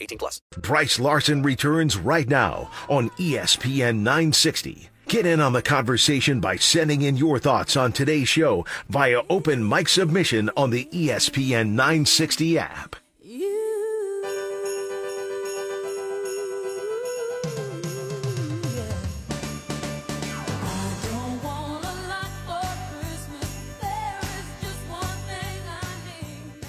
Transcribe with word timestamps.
18 0.00 0.18
plus. 0.18 0.40
Brice 0.58 0.98
Larson 0.98 1.42
returns 1.42 1.96
right 1.96 2.28
now 2.28 2.70
on 2.88 3.10
ESPN 3.10 3.98
960. 3.98 4.90
Get 5.08 5.24
in 5.24 5.40
on 5.40 5.52
the 5.52 5.62
conversation 5.62 6.40
by 6.40 6.56
sending 6.56 7.02
in 7.02 7.16
your 7.16 7.38
thoughts 7.38 7.76
on 7.76 7.92
today's 7.92 8.28
show 8.28 8.66
via 8.88 9.22
open 9.30 9.68
mic 9.68 9.88
submission 9.88 10.50
on 10.56 10.70
the 10.70 10.86
ESPN 10.86 11.70
960 11.70 12.58
app. 12.58 12.96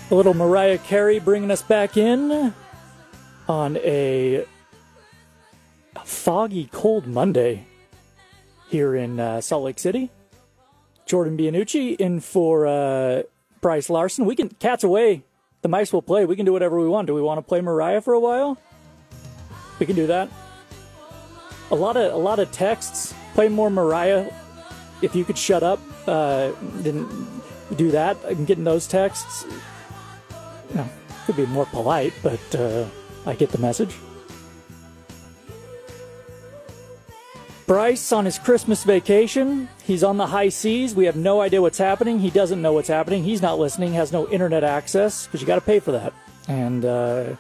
A 0.10 0.16
little 0.16 0.36
Mariah 0.36 0.78
Carey 0.78 1.20
bringing 1.20 1.52
us 1.52 1.62
back 1.62 1.98
in 1.98 2.54
on 3.48 3.78
a 3.78 4.46
foggy, 6.04 6.70
cold 6.72 7.08
Monday 7.08 7.66
here 8.70 8.96
in 8.96 9.20
uh, 9.20 9.42
Salt 9.42 9.64
Lake 9.64 9.80
City. 9.80 10.10
Jordan 11.06 11.38
Bianucci 11.38 11.96
in 11.96 12.20
for 12.20 12.68
uh, 12.68 13.24
Brice 13.62 13.90
Larson. 13.90 14.26
We 14.26 14.36
can 14.36 14.50
cats 14.50 14.84
away. 14.84 15.24
The 15.62 15.70
mice 15.70 15.92
will 15.92 16.02
play. 16.02 16.26
We 16.26 16.36
can 16.36 16.46
do 16.46 16.54
whatever 16.54 16.80
we 16.80 16.88
want. 16.88 17.08
Do 17.08 17.14
we 17.14 17.22
want 17.22 17.38
to 17.38 17.42
play 17.42 17.62
Mariah 17.62 18.02
for 18.02 18.14
a 18.14 18.20
while? 18.20 18.58
We 19.80 19.86
can 19.86 19.96
do 19.96 20.08
that. 20.08 20.30
A 21.72 21.76
lot 21.76 21.98
of 21.98 22.14
a 22.14 22.18
lot 22.18 22.40
of 22.40 22.52
texts. 22.52 23.14
Play 23.34 23.50
more 23.50 23.70
Mariah. 23.70 24.32
If 25.02 25.16
you 25.16 25.24
could 25.24 25.38
shut 25.38 25.64
up, 25.64 25.80
uh, 26.08 26.52
didn't 26.82 27.08
do 27.76 27.92
that. 27.92 28.18
I'm 28.28 28.46
getting 28.46 28.64
those 28.64 28.88
texts. 28.88 29.46
You 30.70 30.76
know, 30.76 30.90
could 31.26 31.38
be 31.38 31.46
more 31.46 31.66
polite, 31.68 32.14
but 32.24 32.56
uh, 32.56 32.86
I 33.28 33.36
get 33.36 33.50
the 33.50 33.58
message. 33.58 33.94
Brice 37.66 38.14
on 38.14 38.24
his 38.24 38.40
Christmas 38.40 38.86
vacation. 38.86 39.68
He's 39.84 40.02
on 40.02 40.16
the 40.16 40.28
high 40.28 40.48
seas. 40.48 40.96
We 40.96 41.04
have 41.04 41.18
no 41.18 41.42
idea 41.42 41.62
what's 41.62 41.78
happening. 41.78 42.20
He 42.20 42.30
doesn't 42.30 42.62
know 42.62 42.72
what's 42.72 42.88
happening. 42.88 43.26
He's 43.26 43.42
not 43.42 43.60
listening, 43.60 43.92
has 43.94 44.14
no 44.14 44.30
internet 44.30 44.64
access 44.64 45.28
because 45.28 45.42
you 45.42 45.48
got 45.48 45.56
to 45.56 45.62
pay 45.62 45.82
for 45.82 45.92
that. 45.92 46.14
And, 46.48 46.86
uh, 46.86 47.36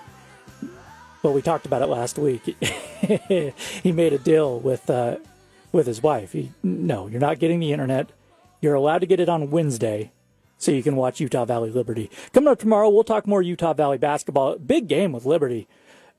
well, 1.23 1.31
we 1.31 1.41
talked 1.41 1.65
about 1.65 1.81
it 1.81 1.85
last 1.85 2.17
week. 2.17 2.43
he 3.81 3.91
made 3.93 4.11
a 4.11 4.17
deal 4.17 4.59
with, 4.59 4.89
uh, 4.89 5.15
with 5.71 5.87
his 5.87 6.03
wife. 6.03 6.33
He, 6.33 6.51
no, 6.61 7.07
you're 7.07 7.21
not 7.21 7.39
getting 7.39 7.61
the 7.61 7.71
internet. 7.71 8.09
You're 8.59 8.75
allowed 8.75 8.99
to 8.99 9.05
get 9.05 9.21
it 9.21 9.29
on 9.29 9.49
Wednesday 9.49 10.11
so 10.57 10.71
you 10.71 10.83
can 10.83 10.95
watch 10.95 11.19
Utah 11.19 11.45
Valley 11.45 11.69
Liberty. 11.69 12.09
Coming 12.33 12.49
up 12.49 12.59
tomorrow, 12.59 12.89
we'll 12.89 13.03
talk 13.03 13.27
more 13.27 13.41
Utah 13.41 13.73
Valley 13.73 13.97
basketball. 13.97 14.57
Big 14.57 14.87
game 14.87 15.11
with 15.11 15.25
Liberty 15.25 15.67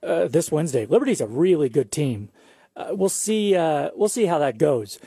uh, 0.02 0.28
this 0.28 0.52
Wednesday. 0.52 0.86
Liberty's 0.86 1.20
a 1.20 1.26
really 1.26 1.68
good 1.68 1.90
team. 1.90 2.30
Uh, 2.76 2.88
we'll 2.92 3.08
see. 3.08 3.56
Uh, 3.56 3.90
we'll 3.94 4.08
see 4.08 4.26
how 4.26 4.38
that 4.38 4.58
goes. 4.58 4.98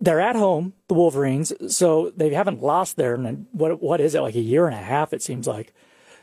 They're 0.00 0.20
at 0.20 0.36
home, 0.36 0.74
the 0.88 0.94
Wolverines, 0.94 1.52
so 1.74 2.12
they 2.14 2.30
haven't 2.34 2.62
lost 2.62 2.96
there 2.96 3.14
in 3.14 3.46
what 3.52 3.80
what 3.80 4.00
is 4.00 4.14
it 4.14 4.20
like 4.20 4.34
a 4.34 4.40
year 4.40 4.66
and 4.66 4.74
a 4.74 4.82
half? 4.82 5.12
It 5.12 5.22
seems 5.22 5.46
like. 5.46 5.72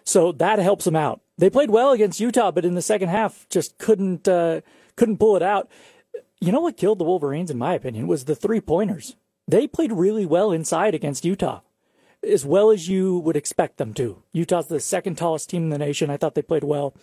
So 0.03 0.33
that 0.33 0.59
helps 0.59 0.83
them 0.83 0.97
out. 0.97 1.21
They 1.37 1.49
played 1.49 1.69
well 1.69 1.93
against 1.93 2.19
Utah, 2.19 2.51
but 2.51 2.65
in 2.65 2.75
the 2.75 2.81
second 2.81 3.09
half, 3.09 3.47
just 3.49 3.77
couldn't 3.77 4.27
uh, 4.27 4.61
couldn't 4.95 5.17
pull 5.17 5.35
it 5.37 5.41
out. 5.41 5.69
You 6.41 6.51
know 6.51 6.59
what 6.59 6.75
killed 6.75 6.99
the 6.99 7.05
Wolverines, 7.05 7.49
in 7.49 7.57
my 7.57 7.73
opinion, 7.73 8.05
was 8.05 8.25
the 8.25 8.35
three 8.35 8.59
pointers. 8.59 9.15
They 9.47 9.65
played 9.65 9.93
really 9.93 10.25
well 10.25 10.51
inside 10.51 10.93
against 10.93 11.25
Utah 11.25 11.61
as 12.27 12.45
well 12.45 12.71
as 12.71 12.87
you 12.87 13.19
would 13.19 13.35
expect 13.35 13.77
them 13.77 13.93
to. 13.95 14.23
Utah's 14.31 14.67
the 14.67 14.79
second 14.79 15.17
tallest 15.17 15.49
team 15.49 15.63
in 15.63 15.69
the 15.69 15.77
nation. 15.77 16.09
I 16.09 16.17
thought 16.17 16.35
they 16.35 16.41
played 16.41 16.63
well. 16.63 16.93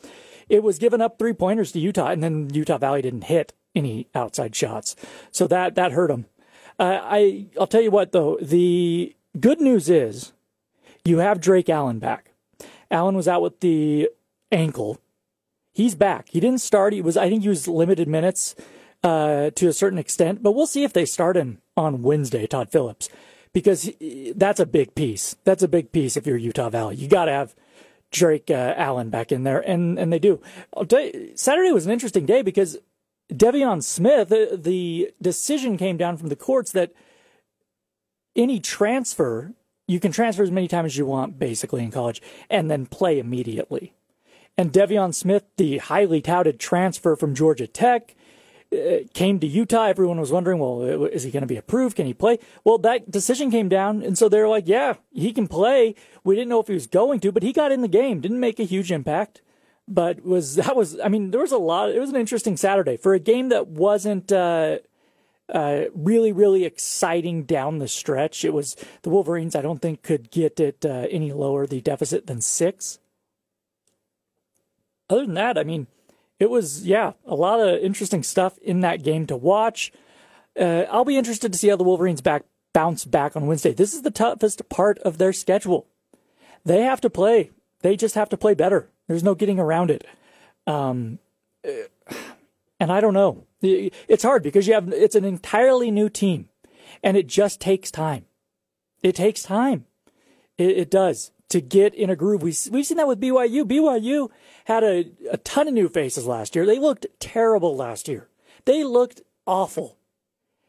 It 0.48 0.62
was 0.62 0.78
giving 0.78 1.00
up 1.00 1.18
three 1.18 1.32
pointers 1.32 1.72
to 1.72 1.80
Utah, 1.80 2.08
and 2.08 2.22
then 2.22 2.50
Utah 2.52 2.78
Valley 2.78 3.02
didn't 3.02 3.24
hit 3.24 3.52
any 3.74 4.08
outside 4.14 4.54
shots, 4.54 4.96
so 5.30 5.46
that 5.46 5.76
that 5.76 5.92
hurt 5.92 6.08
them. 6.08 6.26
Uh, 6.78 6.98
I 7.02 7.46
I'll 7.58 7.68
tell 7.68 7.82
you 7.82 7.90
what 7.90 8.12
though, 8.12 8.36
the 8.42 9.14
good 9.38 9.60
news 9.60 9.88
is 9.88 10.32
you 11.04 11.18
have 11.18 11.40
Drake 11.40 11.68
Allen 11.68 11.98
back. 11.98 12.32
Allen 12.90 13.14
was 13.14 13.28
out 13.28 13.42
with 13.42 13.60
the 13.60 14.08
ankle. 14.50 14.98
He's 15.72 15.94
back. 15.94 16.30
He 16.30 16.40
didn't 16.40 16.60
start. 16.60 16.92
He 16.92 17.00
was 17.00 17.16
I 17.16 17.28
think 17.28 17.42
he 17.42 17.48
was 17.48 17.68
limited 17.68 18.08
minutes 18.08 18.56
uh, 19.04 19.50
to 19.50 19.68
a 19.68 19.72
certain 19.72 19.98
extent, 19.98 20.42
but 20.42 20.52
we'll 20.52 20.66
see 20.66 20.82
if 20.82 20.92
they 20.92 21.04
start 21.04 21.36
him 21.36 21.58
on 21.76 22.02
Wednesday. 22.02 22.46
Todd 22.46 22.70
Phillips 22.72 23.08
because 23.52 23.90
that's 24.34 24.60
a 24.60 24.66
big 24.66 24.94
piece. 24.94 25.36
That's 25.44 25.62
a 25.62 25.68
big 25.68 25.92
piece 25.92 26.16
if 26.16 26.26
you're 26.26 26.36
Utah 26.36 26.70
Valley. 26.70 26.96
You 26.96 27.08
got 27.08 27.26
to 27.26 27.32
have 27.32 27.54
Drake 28.10 28.50
uh, 28.50 28.74
Allen 28.76 29.10
back 29.10 29.32
in 29.32 29.44
there, 29.44 29.60
and 29.60 29.98
and 29.98 30.12
they 30.12 30.18
do. 30.18 30.40
You, 30.90 31.32
Saturday 31.34 31.72
was 31.72 31.86
an 31.86 31.92
interesting 31.92 32.26
day 32.26 32.42
because 32.42 32.78
Deivon 33.32 33.82
Smith, 33.82 34.28
the, 34.28 34.58
the 34.60 35.12
decision 35.22 35.76
came 35.76 35.96
down 35.96 36.16
from 36.16 36.28
the 36.28 36.36
courts 36.36 36.72
that 36.72 36.92
any 38.36 38.60
transfer 38.60 39.54
you 39.90 39.98
can 39.98 40.12
transfer 40.12 40.44
as 40.44 40.52
many 40.52 40.68
times 40.68 40.92
as 40.92 40.96
you 40.96 41.04
want, 41.04 41.36
basically 41.36 41.82
in 41.82 41.90
college, 41.90 42.22
and 42.48 42.70
then 42.70 42.86
play 42.86 43.18
immediately. 43.18 43.92
And 44.56 44.72
Deivon 44.72 45.12
Smith, 45.12 45.42
the 45.56 45.78
highly 45.78 46.20
touted 46.20 46.60
transfer 46.60 47.16
from 47.16 47.34
Georgia 47.34 47.66
Tech, 47.66 48.14
came 49.14 49.40
to 49.40 49.46
Utah. 49.46 49.84
Everyone 49.84 50.20
was 50.20 50.30
wondering, 50.30 50.58
well, 50.58 50.82
is 50.82 51.24
he 51.24 51.30
going 51.30 51.42
to 51.42 51.46
be 51.46 51.56
approved? 51.56 51.96
Can 51.96 52.06
he 52.06 52.14
play? 52.14 52.38
Well, 52.64 52.78
that 52.78 53.10
decision 53.10 53.50
came 53.50 53.68
down, 53.68 54.02
and 54.02 54.16
so 54.16 54.28
they're 54.28 54.48
like, 54.48 54.68
yeah, 54.68 54.94
he 55.12 55.32
can 55.32 55.48
play. 55.48 55.94
We 56.22 56.36
didn't 56.36 56.48
know 56.48 56.60
if 56.60 56.68
he 56.68 56.74
was 56.74 56.86
going 56.86 57.20
to, 57.20 57.32
but 57.32 57.42
he 57.42 57.52
got 57.52 57.72
in 57.72 57.82
the 57.82 57.88
game. 57.88 58.20
Didn't 58.20 58.40
make 58.40 58.60
a 58.60 58.64
huge 58.64 58.92
impact, 58.92 59.42
but 59.88 60.24
was 60.24 60.54
that 60.56 60.76
was? 60.76 60.98
I 61.00 61.08
mean, 61.08 61.30
there 61.30 61.40
was 61.40 61.52
a 61.52 61.58
lot. 61.58 61.90
It 61.90 61.98
was 61.98 62.10
an 62.10 62.16
interesting 62.16 62.56
Saturday 62.56 62.96
for 62.96 63.14
a 63.14 63.20
game 63.20 63.48
that 63.48 63.68
wasn't. 63.68 64.30
Uh, 64.30 64.78
uh, 65.52 65.86
really, 65.96 66.30
really 66.30 66.64
exciting 66.64 67.42
down 67.42 67.78
the 67.78 67.88
stretch. 67.88 68.44
It 68.44 68.52
was 68.52 68.76
the 69.02 69.10
Wolverines. 69.10 69.56
I 69.56 69.62
don't 69.62 69.82
think 69.82 70.00
could 70.00 70.30
get 70.30 70.60
it 70.60 70.86
uh, 70.86 71.08
any 71.10 71.32
lower 71.32 71.66
the 71.66 71.80
deficit 71.80 72.28
than 72.28 72.40
six. 72.40 73.00
Other 75.08 75.26
than 75.26 75.34
that, 75.34 75.58
I 75.58 75.64
mean, 75.64 75.88
it 76.40 76.50
was 76.50 76.84
yeah 76.84 77.12
a 77.26 77.34
lot 77.36 77.60
of 77.60 77.78
interesting 77.80 78.24
stuff 78.24 78.58
in 78.58 78.80
that 78.80 79.04
game 79.04 79.26
to 79.26 79.36
watch. 79.36 79.92
Uh, 80.58 80.84
I'll 80.90 81.04
be 81.04 81.16
interested 81.16 81.52
to 81.52 81.58
see 81.58 81.68
how 81.68 81.76
the 81.76 81.84
Wolverines 81.84 82.20
back 82.20 82.42
bounce 82.72 83.04
back 83.04 83.36
on 83.36 83.46
Wednesday. 83.46 83.72
This 83.72 83.94
is 83.94 84.02
the 84.02 84.10
toughest 84.10 84.68
part 84.68 84.98
of 85.00 85.18
their 85.18 85.32
schedule. 85.32 85.86
They 86.64 86.82
have 86.82 87.00
to 87.02 87.10
play. 87.10 87.50
They 87.82 87.94
just 87.94 88.16
have 88.16 88.28
to 88.30 88.36
play 88.36 88.54
better. 88.54 88.88
There's 89.06 89.22
no 89.22 89.34
getting 89.34 89.60
around 89.60 89.90
it. 89.90 90.04
Um, 90.66 91.18
and 92.80 92.90
I 92.92 93.00
don't 93.00 93.14
know. 93.14 93.44
It's 93.62 94.22
hard 94.22 94.42
because 94.42 94.66
you 94.66 94.74
have 94.74 94.88
it's 94.88 95.14
an 95.14 95.24
entirely 95.24 95.90
new 95.90 96.08
team, 96.08 96.48
and 97.02 97.16
it 97.16 97.26
just 97.26 97.60
takes 97.60 97.90
time. 97.90 98.24
It 99.02 99.14
takes 99.14 99.42
time. 99.42 99.84
It, 100.56 100.70
it 100.78 100.90
does 100.90 101.32
to 101.50 101.60
get 101.60 101.94
in 101.94 102.10
a 102.10 102.16
groove. 102.16 102.42
We 102.42 102.54
we've 102.70 102.86
seen 102.86 102.96
that 102.96 103.08
with 103.08 103.20
BYU. 103.20 103.64
BYU 103.64 104.30
had 104.64 104.82
a, 104.82 105.10
a 105.30 105.36
ton 105.38 105.68
of 105.68 105.74
new 105.74 105.88
faces 105.88 106.26
last 106.26 106.56
year. 106.56 106.64
They 106.64 106.78
looked 106.78 107.06
terrible 107.18 107.76
last 107.76 108.08
year. 108.08 108.28
They 108.64 108.82
looked 108.82 109.20
awful. 109.46 109.96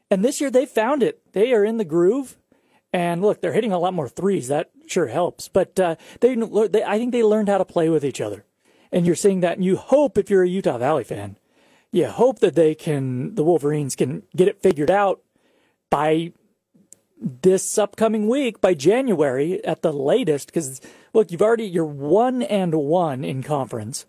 And 0.10 0.26
this 0.26 0.42
year 0.42 0.52
they 0.52 0.66
found 0.66 1.04
it. 1.04 1.22
They 1.32 1.54
are 1.54 1.64
in 1.64 1.78
the 1.78 1.86
groove. 1.86 2.38
And 2.94 3.22
look, 3.22 3.42
they're 3.42 3.54
hitting 3.54 3.72
a 3.72 3.80
lot 3.80 3.94
more 3.94 4.10
threes. 4.10 4.50
That 4.50 4.72
sure 4.88 5.08
helps. 5.08 5.48
But 5.48 5.80
uh, 5.80 5.96
they, 6.20 6.36
they, 6.36 6.84
I 6.84 6.98
think 6.98 7.14
they 7.14 7.24
learned 7.24 7.48
how 7.48 7.58
to 7.58 7.66
play 7.66 7.88
with 7.90 8.04
each 8.04 8.20
other. 8.20 8.44
And 8.92 9.06
you're 9.06 9.16
seeing 9.16 9.40
that, 9.40 9.56
and 9.56 9.64
you 9.64 9.78
hope 9.78 10.18
if 10.18 10.30
you're 10.30 10.44
a 10.44 10.50
Utah 10.50 10.78
Valley 10.78 11.06
fan, 11.06 11.38
you 11.94 12.08
hope 12.08 12.40
that 12.40 12.56
they 12.56 12.76
can, 12.76 13.36
the 13.36 13.44
Wolverines 13.44 13.96
can 13.96 14.24
get 14.36 14.50
it 14.50 14.62
figured 14.62 14.92
out 14.92 15.22
by 15.90 16.34
this 17.22 17.78
upcoming 17.78 18.28
week, 18.28 18.60
by 18.60 18.74
January 18.74 19.64
at 19.64 19.84
the 19.84 19.94
latest. 19.94 20.48
Because 20.48 20.82
look, 21.14 21.32
you've 21.32 21.42
already, 21.42 21.66
you're 21.66 21.86
one 21.86 22.42
and 22.42 22.74
one 22.74 23.24
in 23.24 23.44
conference. 23.44 24.06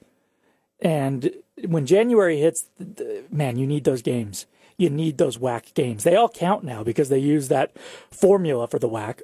And 0.80 1.30
when 1.66 1.86
January 1.86 2.40
hits, 2.40 2.68
man, 3.30 3.58
you 3.58 3.66
need 3.66 3.84
those 3.84 4.02
games. 4.02 4.46
You 4.78 4.90
need 4.90 5.18
those 5.18 5.38
WAC 5.38 5.74
games. 5.74 6.02
They 6.02 6.16
all 6.16 6.28
count 6.28 6.64
now 6.64 6.82
because 6.82 7.08
they 7.08 7.18
use 7.18 7.48
that 7.48 7.76
formula 8.10 8.66
for 8.66 8.78
the 8.78 8.88
WAC 8.88 9.20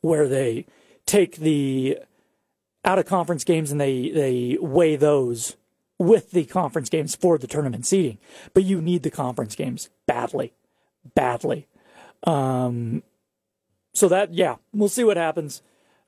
where 0.00 0.26
they 0.26 0.66
take 1.06 1.36
the 1.36 1.98
out 2.84 2.98
of 2.98 3.06
conference 3.06 3.44
games 3.44 3.70
and 3.70 3.80
they, 3.80 4.10
they 4.10 4.56
weigh 4.60 4.96
those 4.96 5.56
with 5.98 6.30
the 6.30 6.46
conference 6.46 6.88
games 6.88 7.14
for 7.14 7.36
the 7.36 7.46
tournament 7.46 7.84
seeding. 7.84 8.18
But 8.54 8.64
you 8.64 8.80
need 8.80 9.02
the 9.02 9.10
conference 9.10 9.54
games 9.54 9.90
badly, 10.06 10.54
badly. 11.14 11.68
Um, 12.24 13.02
so 13.92 14.08
that, 14.08 14.34
yeah, 14.34 14.56
we'll 14.72 14.88
see 14.88 15.04
what 15.04 15.16
happens. 15.16 15.62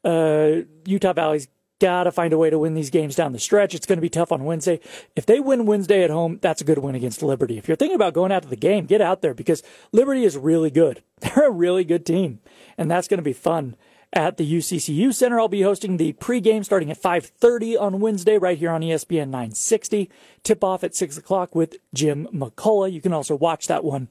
Uh, 0.05 0.63
Utah 0.87 1.13
Valley's 1.13 1.49
got 1.83 2.05
to 2.05 2.13
find 2.13 2.33
a 2.33 2.39
way 2.39 2.49
to 2.49 2.61
win 2.61 2.75
these 2.75 2.91
games 2.91 3.17
down 3.17 3.33
the 3.33 3.41
stretch. 3.41 3.75
It's 3.75 3.87
going 3.87 3.97
to 3.97 4.03
be 4.03 4.09
tough 4.09 4.31
on 4.31 4.45
Wednesday. 4.45 4.79
If 5.17 5.27
they 5.27 5.41
win 5.41 5.67
Wednesday 5.67 6.05
at 6.05 6.11
home, 6.11 6.39
that's 6.41 6.61
a 6.61 6.65
good 6.65 6.79
win 6.79 6.95
against 6.95 7.23
Liberty. 7.25 7.59
If 7.59 7.67
you're 7.67 7.77
thinking 7.77 7.97
about 7.97 8.15
going 8.15 8.31
out 8.31 8.45
to 8.45 8.49
the 8.49 8.57
game, 8.57 8.87
get 8.87 9.01
out 9.01 9.21
there 9.21 9.35
because 9.35 9.65
Liberty 9.91 10.25
is 10.25 10.37
really 10.37 10.71
good. 10.71 11.03
They're 11.21 11.49
a 11.49 11.51
really 11.51 11.85
good 11.85 12.07
team, 12.07 12.39
and 12.79 12.89
that's 12.89 13.09
going 13.09 13.19
to 13.19 13.25
be 13.25 13.33
fun 13.33 13.75
at 14.13 14.37
the 14.37 14.59
UCCU 14.59 15.13
Center. 15.13 15.41
I'll 15.41 15.49
be 15.49 15.63
hosting 15.63 15.97
the 15.97 16.13
pregame 16.13 16.65
starting 16.65 16.91
at 16.91 17.03
5:30 17.03 17.81
on 17.81 18.01
Wednesday, 18.01 18.39
right 18.39 18.59
here 18.59 18.71
on 18.71 18.83
ESPN 18.83 19.29
960. 19.31 20.09
Tip 20.45 20.63
off 20.63 20.85
at 20.85 20.95
six 20.95 21.17
o'clock 21.17 21.55
with 21.55 21.77
Jim 21.93 22.29
McCullough. 22.33 22.93
You 22.93 23.01
can 23.01 23.13
also 23.13 23.35
watch 23.35 23.67
that 23.67 23.83
one 23.83 24.09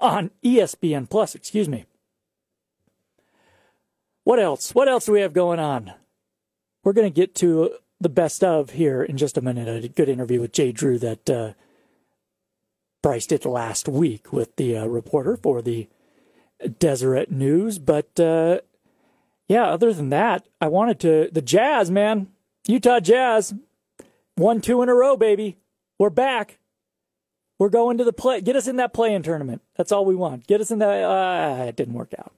on 0.00 0.30
ESPN 0.44 1.08
Plus. 1.08 1.34
Excuse 1.34 1.68
me. 1.68 1.84
What 4.24 4.38
else? 4.38 4.74
What 4.74 4.88
else 4.88 5.06
do 5.06 5.12
we 5.12 5.20
have 5.20 5.32
going 5.32 5.58
on? 5.58 5.92
We're 6.82 6.92
going 6.92 7.10
to 7.10 7.14
get 7.14 7.34
to 7.36 7.76
the 8.00 8.08
best 8.08 8.42
of 8.42 8.70
here 8.70 9.02
in 9.02 9.16
just 9.16 9.36
a 9.36 9.42
minute. 9.42 9.84
A 9.84 9.88
good 9.88 10.08
interview 10.08 10.40
with 10.40 10.52
Jay 10.52 10.72
Drew 10.72 10.98
that 10.98 11.30
uh, 11.30 11.52
Brice 13.02 13.26
did 13.26 13.44
last 13.44 13.88
week 13.88 14.32
with 14.32 14.56
the 14.56 14.78
uh, 14.78 14.86
reporter 14.86 15.36
for 15.36 15.60
the 15.60 15.88
Deseret 16.78 17.30
News. 17.30 17.78
But 17.78 18.18
uh, 18.18 18.60
yeah, 19.48 19.64
other 19.64 19.92
than 19.92 20.10
that, 20.10 20.46
I 20.60 20.68
wanted 20.68 21.00
to 21.00 21.28
the 21.30 21.42
Jazz, 21.42 21.90
man, 21.90 22.28
Utah 22.66 23.00
Jazz, 23.00 23.54
one 24.36 24.60
two 24.60 24.82
in 24.82 24.88
a 24.88 24.94
row, 24.94 25.16
baby. 25.16 25.58
We're 25.98 26.10
back. 26.10 26.58
We're 27.58 27.68
going 27.68 27.98
to 27.98 28.04
the 28.04 28.12
play. 28.12 28.40
Get 28.40 28.56
us 28.56 28.66
in 28.66 28.76
that 28.76 28.92
play-in 28.92 29.22
tournament. 29.22 29.62
That's 29.76 29.92
all 29.92 30.04
we 30.04 30.14
want. 30.14 30.46
Get 30.46 30.60
us 30.60 30.70
in 30.70 30.78
that. 30.80 31.04
Uh, 31.04 31.64
it 31.68 31.76
didn't 31.76 31.94
work 31.94 32.12
out. 32.18 32.32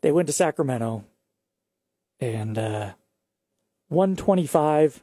They 0.00 0.12
went 0.12 0.28
to 0.28 0.32
Sacramento 0.32 1.04
and 2.20 2.56
uh, 2.58 2.92
125 3.88 5.02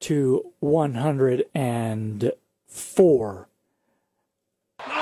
to 0.00 0.52
104. 0.60 3.48
No, 4.86 4.86
no, 4.86 4.94
no. 4.94 5.00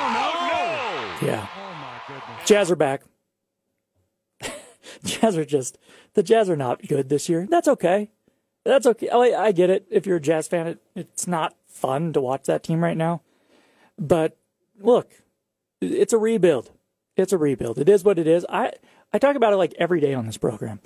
Yeah. 1.22 1.46
Oh 1.56 1.74
my 1.74 2.00
goodness. 2.06 2.48
Jazz 2.48 2.70
are 2.70 2.76
back. 2.76 3.02
Jazz 5.04 5.36
are 5.36 5.44
just 5.44 5.76
the 6.14 6.22
Jazz 6.22 6.48
are 6.48 6.56
not 6.56 6.86
good 6.86 7.08
this 7.08 7.28
year. 7.28 7.48
That's 7.50 7.66
okay. 7.68 8.10
That's 8.64 8.86
okay. 8.86 9.08
I, 9.08 9.46
I 9.46 9.52
get 9.52 9.70
it. 9.70 9.86
If 9.90 10.06
you're 10.06 10.18
a 10.18 10.20
Jazz 10.20 10.46
fan, 10.46 10.68
it, 10.68 10.78
it's 10.94 11.26
not 11.26 11.56
fun 11.72 12.12
to 12.12 12.20
watch 12.20 12.44
that 12.44 12.62
team 12.62 12.82
right 12.82 12.96
now. 12.96 13.22
But 13.98 14.36
look, 14.80 15.10
it's 15.80 16.12
a 16.12 16.18
rebuild. 16.18 16.70
It's 17.16 17.32
a 17.32 17.38
rebuild. 17.38 17.78
It 17.78 17.88
is 17.88 18.04
what 18.04 18.18
it 18.18 18.26
is. 18.26 18.46
I 18.48 18.72
I 19.12 19.18
talk 19.18 19.36
about 19.36 19.52
it 19.52 19.56
like 19.56 19.74
every 19.78 20.00
day 20.00 20.14
on 20.14 20.26
this 20.26 20.38
program. 20.38 20.80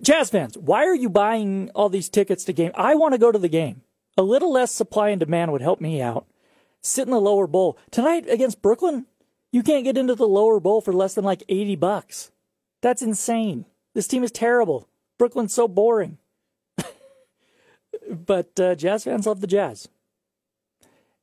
Jazz 0.00 0.30
fans, 0.30 0.56
why 0.56 0.84
are 0.84 0.94
you 0.94 1.08
buying 1.08 1.70
all 1.74 1.88
these 1.88 2.08
tickets 2.08 2.44
to 2.44 2.52
game? 2.52 2.72
I 2.74 2.94
want 2.94 3.12
to 3.12 3.18
go 3.18 3.32
to 3.32 3.38
the 3.38 3.48
game. 3.48 3.82
A 4.16 4.22
little 4.22 4.52
less 4.52 4.72
supply 4.72 5.10
and 5.10 5.20
demand 5.20 5.52
would 5.52 5.62
help 5.62 5.80
me 5.80 6.00
out. 6.00 6.26
Sit 6.82 7.06
in 7.06 7.10
the 7.10 7.20
lower 7.20 7.46
bowl. 7.46 7.78
Tonight 7.90 8.28
against 8.28 8.62
Brooklyn, 8.62 9.06
you 9.50 9.62
can't 9.62 9.84
get 9.84 9.96
into 9.96 10.14
the 10.14 10.28
lower 10.28 10.60
bowl 10.60 10.80
for 10.80 10.92
less 10.92 11.14
than 11.14 11.24
like 11.24 11.42
80 11.48 11.76
bucks. 11.76 12.30
That's 12.82 13.02
insane. 13.02 13.64
This 13.94 14.06
team 14.06 14.22
is 14.22 14.30
terrible. 14.30 14.88
Brooklyn's 15.18 15.54
so 15.54 15.66
boring. 15.66 16.18
But 18.10 18.58
uh, 18.58 18.74
Jazz 18.74 19.04
fans 19.04 19.26
love 19.26 19.40
the 19.40 19.46
Jazz. 19.46 19.88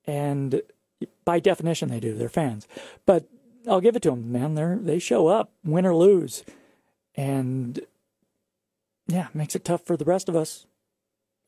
And 0.06 0.62
by 1.24 1.40
definition, 1.40 1.90
they 1.90 2.00
do. 2.00 2.14
They're 2.16 2.30
fans. 2.30 2.68
But 3.06 3.28
I'll 3.68 3.82
give 3.82 3.96
it 3.96 4.02
to 4.04 4.12
them, 4.12 4.32
man. 4.32 4.56
They 4.56 4.94
they 4.94 5.00
show 5.00 5.28
up, 5.28 5.52
win 5.64 5.86
or 5.86 5.96
lose, 5.96 6.44
and 7.16 7.80
yeah, 9.08 9.28
makes 9.34 9.56
it 9.56 9.66
tough 9.66 9.82
for 9.86 9.98
the 9.98 10.06
rest 10.06 10.30
of 10.30 10.36
us. 10.36 10.66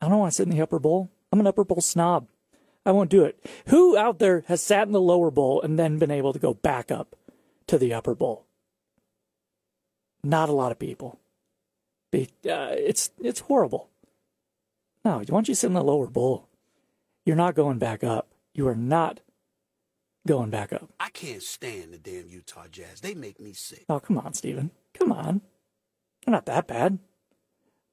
I 0.00 0.08
don't 0.08 0.18
want 0.18 0.32
to 0.32 0.36
sit 0.36 0.48
in 0.48 0.54
the 0.54 0.62
upper 0.62 0.78
bowl. 0.78 1.10
I'm 1.32 1.40
an 1.40 1.46
upper 1.46 1.64
bowl 1.64 1.80
snob. 1.80 2.28
I 2.86 2.92
won't 2.92 3.10
do 3.10 3.24
it. 3.24 3.44
Who 3.66 3.96
out 3.96 4.18
there 4.18 4.44
has 4.46 4.62
sat 4.62 4.86
in 4.86 4.92
the 4.92 5.00
lower 5.00 5.30
bowl 5.30 5.60
and 5.60 5.78
then 5.78 5.98
been 5.98 6.10
able 6.10 6.32
to 6.32 6.38
go 6.38 6.54
back 6.54 6.90
up 6.90 7.16
to 7.66 7.76
the 7.78 7.92
upper 7.92 8.14
bowl? 8.14 8.46
Not 10.22 10.48
a 10.48 10.52
lot 10.52 10.72
of 10.72 10.78
people. 10.78 11.18
Uh, 12.14 12.18
it's 12.44 13.10
it's 13.22 13.40
horrible. 13.40 13.90
No, 15.04 15.22
once 15.28 15.48
you 15.48 15.54
sit 15.54 15.68
in 15.68 15.74
the 15.74 15.82
lower 15.82 16.06
bowl, 16.06 16.48
you're 17.24 17.36
not 17.36 17.54
going 17.54 17.78
back 17.78 18.02
up. 18.02 18.28
You 18.54 18.66
are 18.68 18.74
not 18.74 19.20
going 20.26 20.50
back 20.50 20.72
up. 20.72 20.90
I 21.00 21.10
can't 21.10 21.42
stand 21.42 21.92
the 21.92 21.98
damn 21.98 22.28
Utah 22.28 22.66
Jazz. 22.70 23.00
They 23.00 23.14
make 23.14 23.40
me 23.40 23.52
sick. 23.52 23.84
Oh, 23.88 24.00
come 24.00 24.18
on, 24.18 24.34
Steven. 24.34 24.70
Come 24.94 25.12
on. 25.12 25.40
They're 26.24 26.32
not 26.32 26.46
that 26.46 26.66
bad. 26.66 26.98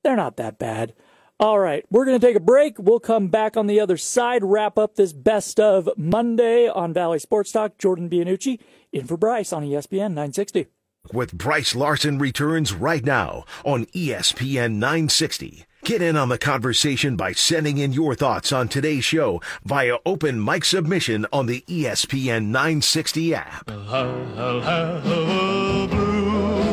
They're 0.03 0.15
not 0.15 0.37
that 0.37 0.59
bad. 0.59 0.93
All 1.37 1.59
right, 1.59 1.83
we're 1.91 2.05
going 2.05 2.17
to 2.17 2.25
take 2.25 2.37
a 2.37 2.41
break. 2.41 2.79
We'll 2.79 3.01
come 3.01 3.27
back 3.27 3.57
on 3.57 3.67
the 3.67 3.81
other 3.81 3.97
side, 3.97 4.41
wrap 4.41 4.77
up 4.77 4.95
this 4.95 5.11
best 5.11 5.59
of 5.59 5.89
Monday 5.97 6.69
on 6.69 6.93
Valley 6.93 7.19
Sports 7.19 7.51
Talk. 7.51 7.77
Jordan 7.77 8.09
Bianucci 8.09 8.59
in 8.93 9.05
for 9.05 9.17
Brice 9.17 9.51
on 9.51 9.63
ESPN 9.63 10.11
960. 10.13 10.67
With 11.11 11.37
Brice 11.37 11.75
Larson 11.75 12.19
returns 12.19 12.73
right 12.73 13.03
now 13.03 13.43
on 13.65 13.85
ESPN 13.87 14.73
960. 14.75 15.65
Get 15.85 16.01
in 16.01 16.17
on 16.17 16.29
the 16.29 16.39
conversation 16.39 17.15
by 17.15 17.33
sending 17.33 17.77
in 17.77 17.93
your 17.93 18.15
thoughts 18.15 18.51
on 18.51 18.67
today's 18.67 19.05
show 19.05 19.39
via 19.63 19.97
open 20.03 20.43
mic 20.43 20.65
submission 20.65 21.27
on 21.31 21.45
the 21.45 21.63
ESPN 21.67 22.45
960 22.45 23.35
app. 23.35 23.69
I'll 23.69 24.61
have 24.61 25.05
a 25.05 25.87
blue 25.87 26.71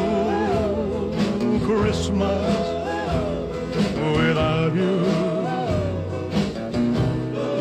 Christmas 1.60 2.58
without 4.16 4.74
you. 4.74 5.04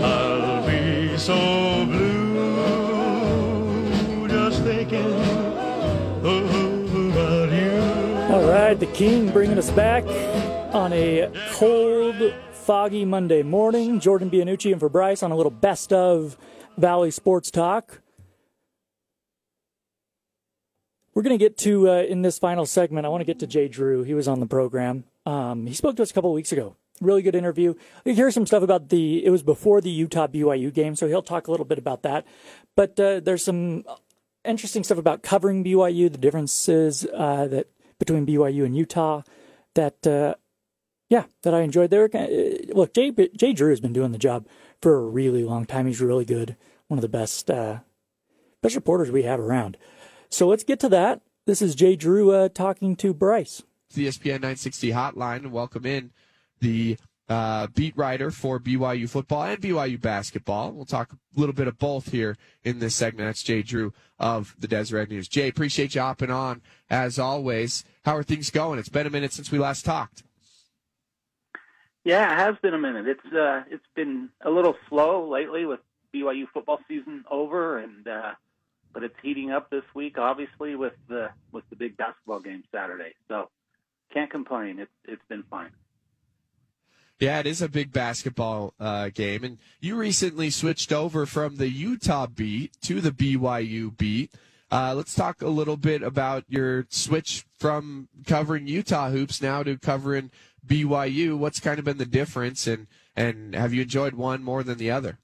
I'll 0.05 0.65
be 0.65 1.17
so 1.17 1.85
blue 1.85 2.29
just 4.29 4.63
thinking 4.63 5.05
about 6.21 7.51
you. 7.51 7.71
All 8.33 8.49
right, 8.49 8.79
the 8.79 8.85
King 8.85 9.29
bringing 9.33 9.57
us 9.57 9.69
back 9.71 10.05
on 10.73 10.93
a 10.93 11.29
cold, 11.51 12.33
foggy 12.51 13.03
Monday 13.03 13.43
morning. 13.43 13.99
Jordan 13.99 14.29
Bianucci 14.29 14.71
and 14.71 14.79
for 14.79 14.87
Brice 14.87 15.21
on 15.21 15.31
a 15.31 15.35
little 15.35 15.51
best 15.51 15.91
of 15.91 16.37
Valley 16.77 17.11
Sports 17.11 17.51
Talk. 17.51 18.01
We're 21.13 21.23
going 21.23 21.37
to 21.37 21.43
get 21.43 21.57
to, 21.59 21.89
uh, 21.89 22.01
in 22.03 22.21
this 22.21 22.39
final 22.39 22.65
segment, 22.65 23.05
I 23.05 23.09
want 23.09 23.19
to 23.19 23.25
get 23.25 23.39
to 23.39 23.47
Jay 23.47 23.67
Drew. 23.67 24.03
He 24.03 24.13
was 24.13 24.29
on 24.29 24.39
the 24.39 24.45
program. 24.45 25.03
Um, 25.25 25.67
he 25.67 25.73
spoke 25.73 25.97
to 25.97 26.03
us 26.03 26.11
a 26.11 26.13
couple 26.13 26.31
weeks 26.31 26.53
ago. 26.53 26.77
Really 27.01 27.21
good 27.21 27.35
interview. 27.35 27.73
Hear 28.05 28.31
some 28.31 28.45
stuff 28.45 28.63
about 28.63 28.87
the, 28.87 29.25
it 29.25 29.29
was 29.29 29.43
before 29.43 29.81
the 29.81 29.89
Utah 29.89 30.27
BYU 30.27 30.73
game, 30.73 30.95
so 30.95 31.07
he'll 31.07 31.21
talk 31.21 31.47
a 31.47 31.51
little 31.51 31.65
bit 31.65 31.79
about 31.79 32.03
that. 32.03 32.25
But 32.77 32.97
uh, 32.97 33.19
there's 33.19 33.43
some 33.43 33.83
interesting 34.45 34.85
stuff 34.85 34.97
about 34.97 35.21
covering 35.21 35.65
BYU, 35.65 36.09
the 36.09 36.17
differences 36.17 37.05
uh, 37.13 37.47
that 37.47 37.67
between 37.99 38.25
BYU 38.25 38.63
and 38.63 38.77
Utah 38.77 39.23
that 39.75 40.05
uh, 40.05 40.35
yeah, 41.11 41.25
that 41.43 41.53
I 41.53 41.59
enjoyed 41.59 41.89
there. 41.89 42.09
Uh, 42.13 42.27
look, 42.69 42.93
Jay, 42.93 43.11
Jay 43.35 43.51
Drew 43.51 43.69
has 43.69 43.81
been 43.81 43.91
doing 43.91 44.13
the 44.13 44.17
job 44.17 44.47
for 44.81 44.95
a 44.95 45.01
really 45.01 45.43
long 45.43 45.65
time. 45.65 45.85
He's 45.85 45.99
really 45.99 46.23
good. 46.23 46.55
One 46.87 46.97
of 46.97 47.01
the 47.01 47.09
best, 47.09 47.51
uh, 47.51 47.79
best 48.61 48.75
reporters 48.75 49.11
we 49.11 49.23
have 49.23 49.39
around. 49.41 49.75
So 50.29 50.47
let's 50.47 50.63
get 50.63 50.79
to 50.79 50.89
that. 50.89 51.21
This 51.45 51.61
is 51.61 51.75
Jay 51.75 51.97
Drew 51.97 52.31
uh, 52.31 52.47
talking 52.47 52.95
to 52.95 53.13
Brice. 53.13 53.61
The 53.93 54.07
ESPN 54.07 54.39
960 54.39 54.91
hotline. 54.91 55.47
Welcome 55.47 55.85
in 55.85 56.11
the 56.61 56.95
uh, 57.27 57.67
beat 57.67 57.97
writer 57.97 58.31
for 58.31 58.57
BYU 58.57 59.09
football 59.09 59.43
and 59.43 59.61
BYU 59.61 59.99
basketball. 59.99 60.71
We'll 60.71 60.85
talk 60.85 61.11
a 61.11 61.39
little 61.39 61.53
bit 61.53 61.67
of 61.67 61.77
both 61.77 62.13
here 62.13 62.37
in 62.63 62.79
this 62.79 62.95
segment. 62.95 63.27
That's 63.27 63.43
Jay 63.43 63.63
Drew 63.63 63.91
of 64.17 64.55
the 64.57 64.67
Deseret 64.67 65.09
News. 65.09 65.27
Jay, 65.27 65.49
appreciate 65.49 65.93
you 65.93 65.99
hopping 65.99 66.31
on 66.31 66.61
as 66.89 67.19
always. 67.19 67.83
How 68.05 68.15
are 68.15 68.23
things 68.23 68.49
going? 68.49 68.79
It's 68.79 68.87
been 68.87 69.07
a 69.07 69.09
minute 69.09 69.33
since 69.33 69.51
we 69.51 69.59
last 69.59 69.83
talked. 69.83 70.23
Yeah, 72.03 72.33
it 72.33 72.37
has 72.37 72.55
been 72.61 72.73
a 72.73 72.79
minute. 72.79 73.07
It's 73.07 73.33
uh, 73.33 73.63
it's 73.69 73.85
been 73.95 74.29
a 74.43 74.49
little 74.49 74.75
slow 74.89 75.29
lately 75.29 75.65
with 75.65 75.79
BYU 76.13 76.45
football 76.53 76.79
season 76.87 77.23
over, 77.29 77.77
and 77.77 78.07
uh, 78.07 78.31
but 78.93 79.03
it's 79.03 79.15
heating 79.21 79.51
up 79.51 79.69
this 79.69 79.83
week, 79.93 80.17
obviously 80.17 80.75
with 80.75 80.93
the 81.07 81.29
with 81.51 81.63
the 81.69 81.75
big 81.75 81.97
basketball 81.97 82.39
game 82.39 82.63
Saturday. 82.71 83.13
So 83.27 83.49
can't 84.13 84.31
complain. 84.31 84.79
It's 84.79 84.91
it's 85.05 85.21
been 85.29 85.43
fine. 85.43 85.71
Yeah, 87.19 87.39
it 87.39 87.45
is 87.45 87.61
a 87.61 87.69
big 87.69 87.93
basketball 87.93 88.73
uh, 88.79 89.09
game, 89.09 89.43
and 89.43 89.59
you 89.79 89.95
recently 89.95 90.49
switched 90.49 90.91
over 90.91 91.27
from 91.27 91.57
the 91.57 91.69
Utah 91.69 92.25
beat 92.25 92.75
to 92.81 92.99
the 92.99 93.11
BYU 93.11 93.95
beat. 93.95 94.31
Uh, 94.71 94.93
let's 94.95 95.13
talk 95.13 95.41
a 95.41 95.47
little 95.47 95.77
bit 95.77 96.01
about 96.01 96.45
your 96.47 96.87
switch 96.89 97.45
from 97.59 98.07
covering 98.25 98.65
Utah 98.65 99.09
hoops 99.09 99.41
now 99.41 99.61
to 99.61 99.77
covering 99.77 100.31
BYU. 100.65 101.37
What's 101.37 101.59
kind 101.59 101.79
of 101.79 101.85
been 101.85 101.97
the 101.97 102.05
difference, 102.05 102.67
and 102.67 102.87
and 103.15 103.55
have 103.55 103.73
you 103.73 103.81
enjoyed 103.81 104.13
one 104.13 104.43
more 104.43 104.63
than 104.63 104.77
the 104.77 104.91
other? 104.91 105.19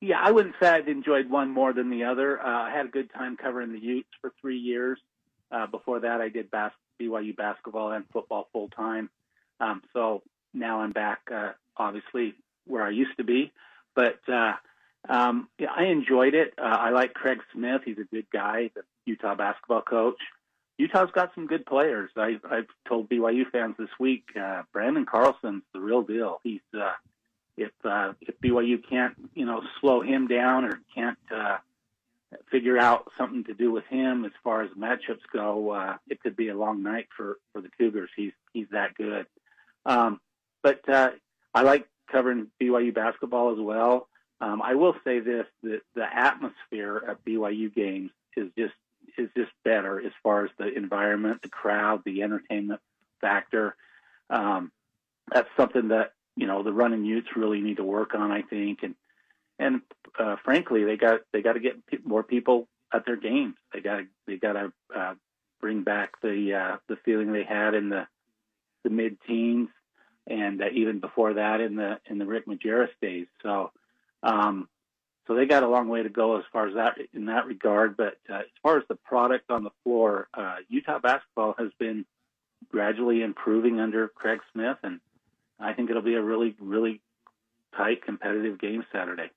Yeah, 0.00 0.20
I 0.20 0.30
wouldn't 0.30 0.54
say 0.60 0.68
I've 0.68 0.88
enjoyed 0.88 1.30
one 1.30 1.50
more 1.50 1.72
than 1.72 1.90
the 1.90 2.04
other. 2.04 2.40
Uh, 2.40 2.64
I 2.64 2.70
had 2.70 2.86
a 2.86 2.90
good 2.90 3.12
time 3.12 3.36
covering 3.36 3.72
the 3.72 3.78
Utes 3.78 4.08
for 4.20 4.32
three 4.40 4.58
years. 4.58 4.98
Uh, 5.50 5.66
before 5.66 6.00
that, 6.00 6.20
I 6.20 6.28
did 6.28 6.50
bas- 6.50 6.72
BYU 7.00 7.34
basketball 7.34 7.92
and 7.92 8.04
football 8.12 8.48
full 8.52 8.68
time. 8.68 9.08
Um, 9.58 9.82
so 9.92 10.22
now 10.52 10.80
I'm 10.80 10.92
back, 10.92 11.20
uh, 11.32 11.52
obviously 11.76 12.34
where 12.66 12.82
I 12.82 12.90
used 12.90 13.16
to 13.16 13.24
be, 13.24 13.52
but 13.94 14.18
uh, 14.28 14.54
um, 15.08 15.48
yeah, 15.58 15.70
I 15.74 15.84
enjoyed 15.84 16.34
it. 16.34 16.54
Uh, 16.58 16.62
I 16.62 16.90
like 16.90 17.14
Craig 17.14 17.38
Smith; 17.52 17.82
he's 17.84 17.98
a 17.98 18.04
good 18.04 18.26
guy, 18.30 18.70
the 18.74 18.82
Utah 19.06 19.34
basketball 19.34 19.82
coach. 19.82 20.18
Utah's 20.78 21.10
got 21.14 21.32
some 21.34 21.46
good 21.46 21.64
players. 21.64 22.10
I, 22.16 22.38
I've 22.50 22.66
told 22.86 23.08
BYU 23.08 23.50
fans 23.50 23.76
this 23.78 23.88
week, 23.98 24.24
uh, 24.36 24.62
Branden 24.74 25.06
Carlson's 25.06 25.62
the 25.72 25.80
real 25.80 26.02
deal. 26.02 26.40
He's 26.42 26.60
uh, 26.78 26.92
if 27.56 27.72
uh, 27.84 28.12
if 28.20 28.38
BYU 28.40 28.86
can't 28.88 29.14
you 29.34 29.46
know 29.46 29.62
slow 29.80 30.02
him 30.02 30.26
down 30.26 30.64
or 30.64 30.80
can't 30.94 31.18
uh, 31.34 31.58
figure 32.50 32.78
out 32.78 33.10
something 33.16 33.44
to 33.44 33.54
do 33.54 33.72
with 33.72 33.84
him 33.86 34.24
as 34.24 34.32
far 34.44 34.62
as 34.62 34.70
matchups 34.72 35.22
go, 35.32 35.70
uh, 35.70 35.96
it 36.08 36.20
could 36.20 36.36
be 36.36 36.48
a 36.48 36.56
long 36.56 36.82
night 36.82 37.08
for 37.16 37.38
for 37.52 37.62
the 37.62 37.70
Cougars. 37.78 38.10
He's 38.14 38.32
he's 38.52 38.68
that 38.72 38.94
good. 38.94 39.26
Um, 39.86 40.20
but 40.62 40.86
uh, 40.88 41.10
I 41.54 41.62
like 41.62 41.88
covering 42.10 42.48
BYU 42.60 42.94
basketball 42.94 43.52
as 43.52 43.58
well. 43.58 44.08
Um, 44.40 44.60
I 44.60 44.74
will 44.74 44.94
say 45.04 45.20
this: 45.20 45.46
that 45.62 45.80
the 45.94 46.04
atmosphere 46.04 47.02
at 47.08 47.24
BYU 47.24 47.74
games 47.74 48.10
is 48.36 48.50
just 48.58 48.74
is 49.18 49.28
just 49.36 49.50
better 49.64 50.00
as 50.00 50.12
far 50.22 50.44
as 50.44 50.50
the 50.58 50.72
environment, 50.72 51.42
the 51.42 51.48
crowd, 51.48 52.02
the 52.04 52.22
entertainment 52.22 52.80
factor. 53.20 53.76
Um, 54.30 54.72
that's 55.32 55.48
something 55.56 55.88
that 55.88 56.12
you 56.36 56.46
know 56.46 56.62
the 56.62 56.72
running 56.72 57.04
Utes 57.04 57.28
really 57.36 57.60
need 57.60 57.78
to 57.78 57.84
work 57.84 58.14
on, 58.14 58.30
I 58.30 58.42
think, 58.42 58.82
and 58.82 58.94
and 59.58 59.80
uh, 60.18 60.36
frankly, 60.44 60.84
they 60.84 60.96
got 60.96 61.20
they 61.32 61.42
got 61.42 61.54
to 61.54 61.60
get 61.60 61.76
more 62.04 62.22
people 62.22 62.68
at 62.92 63.06
their 63.06 63.16
games. 63.16 63.54
They 63.72 63.80
got 63.80 64.02
they 64.26 64.36
got 64.36 64.52
to 64.52 64.72
uh, 64.94 65.14
bring 65.60 65.82
back 65.82 66.20
the 66.22 66.54
uh, 66.54 66.76
the 66.88 66.96
feeling 67.04 67.32
they 67.32 67.44
had 67.44 67.74
in 67.74 67.88
the 67.88 68.06
the 68.84 68.90
mid 68.90 69.18
teens 69.26 69.68
and 70.26 70.62
uh, 70.62 70.66
even 70.72 71.00
before 71.00 71.34
that 71.34 71.60
in 71.60 71.76
the 71.76 71.98
in 72.06 72.18
the 72.18 72.26
Rick 72.26 72.46
Majerus 72.46 72.90
days. 73.00 73.26
So 73.42 73.72
um, 74.22 74.68
so 75.26 75.34
they 75.34 75.46
got 75.46 75.62
a 75.62 75.68
long 75.68 75.88
way 75.88 76.02
to 76.02 76.08
go 76.08 76.38
as 76.38 76.44
far 76.52 76.68
as 76.68 76.74
that 76.74 76.98
in 77.12 77.26
that 77.26 77.46
regard. 77.46 77.96
But 77.96 78.18
uh, 78.30 78.38
as 78.38 78.46
far 78.62 78.78
as 78.78 78.84
the 78.88 78.94
product 78.94 79.50
on 79.50 79.64
the 79.64 79.70
floor, 79.82 80.28
uh, 80.34 80.56
Utah 80.68 80.98
basketball 80.98 81.54
has 81.58 81.70
been 81.78 82.04
gradually 82.70 83.22
improving 83.22 83.80
under 83.80 84.08
Craig 84.08 84.40
Smith, 84.52 84.78
and 84.82 85.00
I 85.58 85.72
think 85.72 85.90
it'll 85.90 86.02
be 86.02 86.14
a 86.14 86.22
really 86.22 86.54
really 86.60 87.00
tight 87.76 88.04
competitive 88.04 88.58
game 88.60 88.84
Saturday. 88.92 89.30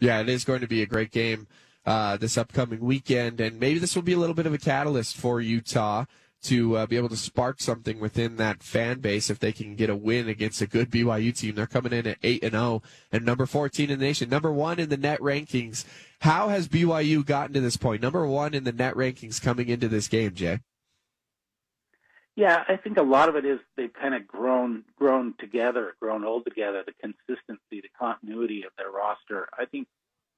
Yeah, 0.00 0.20
it 0.20 0.28
is 0.28 0.44
going 0.44 0.60
to 0.60 0.68
be 0.68 0.82
a 0.82 0.86
great 0.86 1.10
game 1.10 1.48
uh, 1.84 2.16
this 2.16 2.38
upcoming 2.38 2.80
weekend, 2.80 3.40
and 3.40 3.58
maybe 3.58 3.78
this 3.78 3.94
will 3.94 4.02
be 4.02 4.12
a 4.12 4.18
little 4.18 4.34
bit 4.34 4.46
of 4.46 4.54
a 4.54 4.58
catalyst 4.58 5.16
for 5.16 5.40
Utah 5.40 6.04
to 6.42 6.76
uh, 6.76 6.86
be 6.86 6.96
able 6.96 7.08
to 7.08 7.16
spark 7.16 7.60
something 7.60 7.98
within 7.98 8.36
that 8.36 8.62
fan 8.62 9.00
base 9.00 9.28
if 9.28 9.38
they 9.38 9.52
can 9.52 9.74
get 9.74 9.90
a 9.90 9.96
win 9.96 10.28
against 10.28 10.62
a 10.62 10.66
good 10.66 10.90
BYU 10.90 11.36
team. 11.36 11.54
They're 11.54 11.66
coming 11.66 11.92
in 11.92 12.06
at 12.06 12.18
8 12.22 12.44
and 12.44 12.52
0 12.52 12.82
and 13.10 13.24
number 13.24 13.46
14 13.46 13.90
in 13.90 13.98
the 13.98 14.04
nation, 14.04 14.28
number 14.28 14.52
1 14.52 14.78
in 14.78 14.88
the 14.88 14.96
net 14.96 15.20
rankings. 15.20 15.84
How 16.20 16.48
has 16.48 16.68
BYU 16.68 17.24
gotten 17.24 17.54
to 17.54 17.60
this 17.60 17.76
point? 17.76 18.02
Number 18.02 18.26
1 18.26 18.54
in 18.54 18.64
the 18.64 18.72
net 18.72 18.94
rankings 18.94 19.42
coming 19.42 19.68
into 19.68 19.88
this 19.88 20.08
game, 20.08 20.34
Jay. 20.34 20.60
Yeah, 22.36 22.62
I 22.68 22.76
think 22.76 22.98
a 22.98 23.02
lot 23.02 23.28
of 23.28 23.34
it 23.34 23.44
is 23.44 23.58
they've 23.76 23.92
kind 23.92 24.14
of 24.14 24.28
grown 24.28 24.84
grown 24.96 25.34
together, 25.40 25.96
grown 26.00 26.24
old 26.24 26.44
together, 26.44 26.84
the 26.86 26.92
consistency, 26.92 27.80
the 27.80 27.90
continuity 27.98 28.62
of 28.62 28.70
their 28.78 28.92
roster. 28.92 29.48
I 29.58 29.64
think 29.64 29.88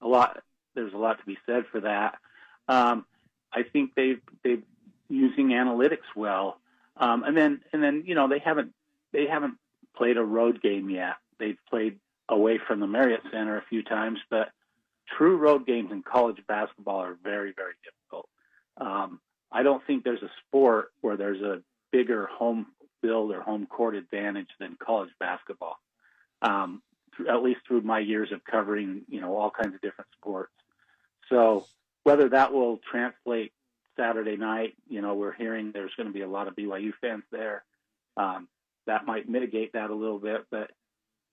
a 0.00 0.08
lot 0.08 0.42
there's 0.74 0.94
a 0.94 0.96
lot 0.96 1.18
to 1.18 1.26
be 1.26 1.36
said 1.44 1.64
for 1.70 1.80
that. 1.80 2.16
Um, 2.68 3.04
I 3.52 3.64
think 3.64 3.90
they've 3.96 4.20
they've 4.42 4.62
using 5.10 5.48
analytics 5.48 6.08
well. 6.16 6.58
Um, 6.96 7.24
and 7.24 7.36
then 7.36 7.60
and 7.72 7.82
then 7.82 8.04
you 8.06 8.14
know 8.14 8.28
they 8.28 8.38
haven't 8.38 8.72
they 9.12 9.26
haven't 9.26 9.54
played 9.96 10.16
a 10.16 10.22
road 10.24 10.62
game 10.62 10.88
yet. 10.90 11.16
They've 11.38 11.58
played 11.68 11.98
away 12.28 12.58
from 12.58 12.80
the 12.80 12.86
Marriott 12.86 13.22
Center 13.30 13.58
a 13.58 13.64
few 13.68 13.82
times, 13.82 14.18
but 14.30 14.50
true 15.16 15.36
road 15.36 15.66
games 15.66 15.90
in 15.92 16.02
college 16.02 16.38
basketball 16.46 17.00
are 17.00 17.16
very 17.22 17.52
very 17.56 17.74
difficult. 17.84 18.28
Um, 18.76 19.20
I 19.52 19.62
don't 19.62 19.84
think 19.86 20.04
there's 20.04 20.22
a 20.22 20.30
sport 20.46 20.92
where 21.00 21.16
there's 21.16 21.42
a 21.42 21.62
bigger 21.90 22.26
home 22.26 22.66
field 23.02 23.32
or 23.32 23.40
home 23.40 23.66
court 23.66 23.96
advantage 23.96 24.50
than 24.58 24.76
college 24.80 25.10
basketball. 25.18 25.78
Um, 26.42 26.82
at 27.28 27.42
least 27.42 27.60
through 27.66 27.82
my 27.82 27.98
years 27.98 28.30
of 28.32 28.44
covering, 28.44 29.02
you 29.08 29.20
know, 29.20 29.36
all 29.36 29.50
kinds 29.50 29.74
of 29.74 29.80
different 29.80 30.10
sports. 30.16 30.52
So 31.28 31.66
whether 32.04 32.28
that 32.30 32.52
will 32.52 32.80
translate 32.90 33.52
Saturday 34.00 34.36
night, 34.36 34.74
you 34.88 35.02
know, 35.02 35.14
we're 35.14 35.34
hearing 35.34 35.72
there's 35.72 35.92
going 35.96 36.06
to 36.06 36.12
be 36.12 36.22
a 36.22 36.28
lot 36.28 36.48
of 36.48 36.56
BYU 36.56 36.92
fans 37.02 37.24
there. 37.30 37.64
Um, 38.16 38.48
that 38.86 39.04
might 39.04 39.28
mitigate 39.28 39.74
that 39.74 39.90
a 39.90 39.94
little 39.94 40.18
bit, 40.18 40.46
but 40.50 40.70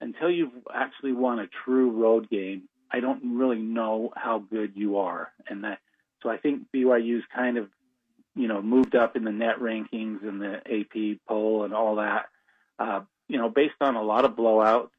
until 0.01 0.29
you've 0.29 0.51
actually 0.74 1.13
won 1.13 1.39
a 1.39 1.47
true 1.65 1.91
road 1.91 2.29
game, 2.29 2.63
I 2.91 3.00
don't 3.00 3.38
really 3.38 3.59
know 3.59 4.12
how 4.15 4.39
good 4.39 4.74
you 4.75 4.97
are. 4.97 5.31
And 5.47 5.63
that, 5.63 5.79
so 6.21 6.29
I 6.29 6.38
think 6.38 6.63
BYU's 6.75 7.24
kind 7.33 7.57
of, 7.57 7.69
you 8.36 8.47
know, 8.47 8.62
moved 8.62 8.95
up 8.95 9.15
in 9.15 9.24
the 9.24 9.31
net 9.31 9.59
rankings 9.59 10.27
and 10.27 10.41
the 10.41 10.57
AP 10.65 11.19
poll 11.27 11.63
and 11.63 11.74
all 11.74 11.95
that, 11.95 12.25
uh, 12.79 13.01
you 13.27 13.38
know, 13.38 13.50
based 13.50 13.75
on 13.81 13.95
a 13.95 14.03
lot 14.03 14.25
of 14.25 14.36
blowouts. 14.36 14.89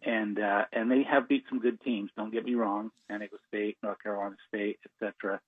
And 0.00 0.38
uh, 0.38 0.66
and 0.72 0.88
they 0.88 1.02
have 1.02 1.28
beat 1.28 1.42
some 1.48 1.58
good 1.58 1.80
teams. 1.80 2.12
Don't 2.16 2.32
get 2.32 2.44
me 2.44 2.54
wrong, 2.54 2.92
San 3.08 3.18
Diego 3.18 3.36
State, 3.48 3.78
North 3.82 4.00
Carolina 4.00 4.36
State, 4.46 4.78
etc. 5.02 5.40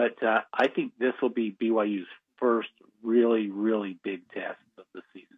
But 0.00 0.26
uh, 0.26 0.40
I 0.54 0.66
think 0.68 0.92
this 0.98 1.12
will 1.20 1.28
be 1.28 1.54
BYU's 1.60 2.06
first 2.38 2.70
really, 3.02 3.50
really 3.50 3.98
big 4.02 4.22
test 4.32 4.56
of 4.78 4.84
the 4.94 5.02
season. 5.12 5.36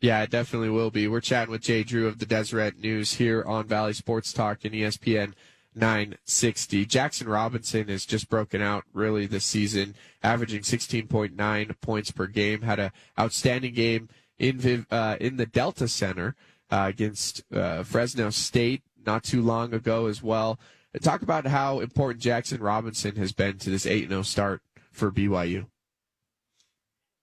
Yeah, 0.00 0.22
it 0.22 0.30
definitely 0.30 0.68
will 0.68 0.92
be. 0.92 1.08
We're 1.08 1.20
chatting 1.20 1.50
with 1.50 1.62
Jay 1.62 1.82
Drew 1.82 2.06
of 2.06 2.20
the 2.20 2.26
Deseret 2.26 2.78
News 2.78 3.14
here 3.14 3.42
on 3.42 3.66
Valley 3.66 3.94
Sports 3.94 4.32
Talk 4.32 4.64
and 4.64 4.72
ESPN 4.74 5.32
960. 5.74 6.86
Jaxson 6.86 7.26
Robinson 7.26 7.88
has 7.88 8.06
just 8.06 8.30
broken 8.30 8.62
out 8.62 8.84
really 8.92 9.26
this 9.26 9.44
season, 9.44 9.96
averaging 10.22 10.62
16.9 10.62 11.80
points 11.80 12.12
per 12.12 12.28
game. 12.28 12.62
Had 12.62 12.78
an 12.78 12.92
outstanding 13.18 13.74
game 13.74 14.08
in 14.38 14.86
uh, 14.88 15.16
in 15.20 15.36
the 15.36 15.46
Delta 15.46 15.88
Center 15.88 16.36
uh, 16.70 16.84
against 16.88 17.42
uh, 17.52 17.82
Fresno 17.82 18.30
State 18.30 18.82
not 19.04 19.24
too 19.24 19.42
long 19.42 19.74
ago 19.74 20.06
as 20.06 20.22
well. 20.22 20.60
Talk 21.00 21.22
about 21.22 21.46
how 21.46 21.80
important 21.80 22.22
Jaxson 22.22 22.60
Robinson 22.60 23.16
has 23.16 23.32
been 23.32 23.58
to 23.58 23.70
this 23.70 23.86
8 23.86 24.08
0 24.08 24.22
start 24.22 24.60
for 24.90 25.10
BYU. 25.10 25.66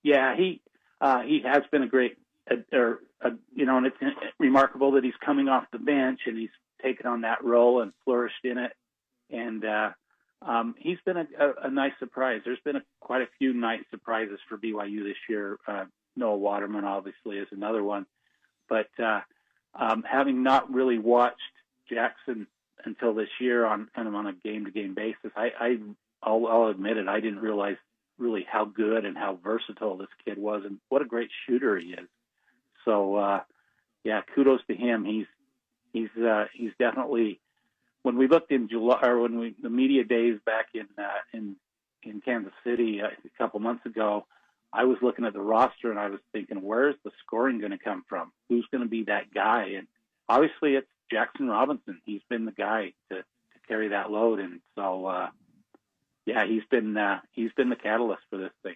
Yeah, 0.02 0.36
he 0.36 0.62
uh, 1.00 1.22
he 1.22 1.42
has 1.46 1.64
been 1.72 1.84
a 1.84 1.88
great, 1.88 2.18
uh, 2.50 2.56
or 2.74 3.00
uh, 3.24 3.32
you 3.54 3.66
know, 3.66 3.78
and 3.78 3.86
it's 3.86 3.98
remarkable 4.40 4.94
that 4.94 5.04
he's 5.04 5.14
coming 5.24 5.50
off 5.50 5.66
the 5.72 5.78
bench 5.78 6.22
and 6.26 6.38
he's 6.38 6.50
taken 6.82 7.06
on 7.06 7.22
that 7.22 7.44
role 7.44 7.82
and 7.82 7.92
flourished 8.06 8.44
in 8.44 8.58
it. 8.58 8.72
And 9.30 9.64
uh, 9.64 9.90
um, 10.42 10.76
he's 10.78 10.98
been 11.06 11.18
a, 11.18 11.28
a, 11.40 11.68
a 11.68 11.70
nice 11.70 11.94
surprise. 12.00 12.42
There's 12.44 12.60
been 12.64 12.78
a, 12.78 12.84
quite 13.00 13.22
a 13.22 13.28
few 13.38 13.54
nice 13.54 13.84
surprises 13.92 14.40
for 14.48 14.58
BYU 14.58 15.04
this 15.04 15.18
year. 15.30 15.58
Uh, 15.68 15.86
Noah 16.16 16.38
Waterman 16.38 16.86
obviously 16.86 17.38
is 17.38 17.48
another 17.52 17.84
one, 17.84 18.06
but 18.68 18.90
uh, 19.02 19.22
um, 19.76 20.04
having 20.10 20.44
not 20.44 20.74
really 20.74 20.98
watched 20.98 21.38
Jaxson 21.92 22.48
until 22.86 23.14
this 23.14 23.30
year 23.40 23.66
on 23.66 23.90
kind 23.96 24.08
of 24.08 24.16
on 24.16 24.28
a 24.28 24.34
game 24.34 24.66
to 24.66 24.72
game 24.72 24.94
basis. 24.94 25.32
I, 25.36 25.50
I 25.60 25.78
I'll, 26.22 26.48
I'll 26.48 26.68
admit 26.68 26.98
it. 26.98 27.08
I 27.08 27.20
didn't 27.20 27.40
realize 27.40 27.78
really 28.18 28.46
how 28.50 28.66
good 28.66 29.06
and 29.06 29.18
how 29.18 29.40
versatile 29.42 29.98
this 29.98 30.10
kid 30.26 30.38
was, 30.38 30.64
and 30.66 30.80
what 30.90 31.02
a 31.02 31.06
great 31.06 31.30
shooter 31.46 31.78
he 31.78 31.90
is. 31.90 32.08
So 32.86 33.16
uh, 33.16 33.42
yeah, 34.04 34.22
kudos 34.36 34.62
to 34.68 34.76
him. 34.76 35.06
He's 35.06 35.28
he's 35.94 36.24
uh, 36.24 36.46
he's 36.54 36.72
definitely 36.80 37.40
when 38.04 38.18
we 38.18 38.28
looked 38.28 38.52
in 38.52 38.70
July 38.70 39.00
or 39.04 39.20
when 39.20 39.40
we 39.40 39.56
the 39.62 39.70
media 39.70 40.04
days 40.04 40.40
back 40.46 40.68
in 40.74 40.88
uh, 40.98 41.08
in 41.34 41.56
in 42.04 42.22
Kansas 42.22 42.54
City 42.64 43.02
uh, 43.02 43.08
a 43.08 43.38
couple 43.38 43.60
months 43.60 43.86
ago, 43.86 44.26
I 44.72 44.86
was 44.86 44.98
looking 45.02 45.26
at 45.26 45.34
the 45.34 45.42
roster 45.42 45.90
and 45.90 46.00
I 46.00 46.10
was 46.10 46.20
thinking, 46.32 46.62
where's 46.62 46.96
the 47.04 47.12
scoring 47.26 47.60
going 47.60 47.72
to 47.72 47.78
come 47.78 48.04
from? 48.08 48.32
Who's 48.48 48.68
going 48.72 48.84
to 48.84 48.90
be 48.90 49.04
that 49.06 49.34
guy? 49.34 49.74
And 49.78 49.88
obviously, 50.28 50.76
it's 50.76 50.88
Jaxson 51.12 51.50
Robinson. 51.50 52.01
He's 52.06 52.22
been 52.30 52.46
the 52.46 52.51
guy 52.51 52.94
to, 53.10 53.18
to 53.18 53.60
carry 53.68 53.89
that 53.89 54.12
load, 54.12 54.39
and 54.39 54.62
so 54.75 55.06
uh, 55.06 55.30
yeah, 56.25 56.46
he's 56.46 56.63
been 56.70 56.96
uh, 56.98 57.20
he's 57.32 57.51
been 57.54 57.70
the 57.70 57.75
catalyst 57.75 58.22
for 58.30 58.38
this 58.38 58.51
thing. 58.63 58.75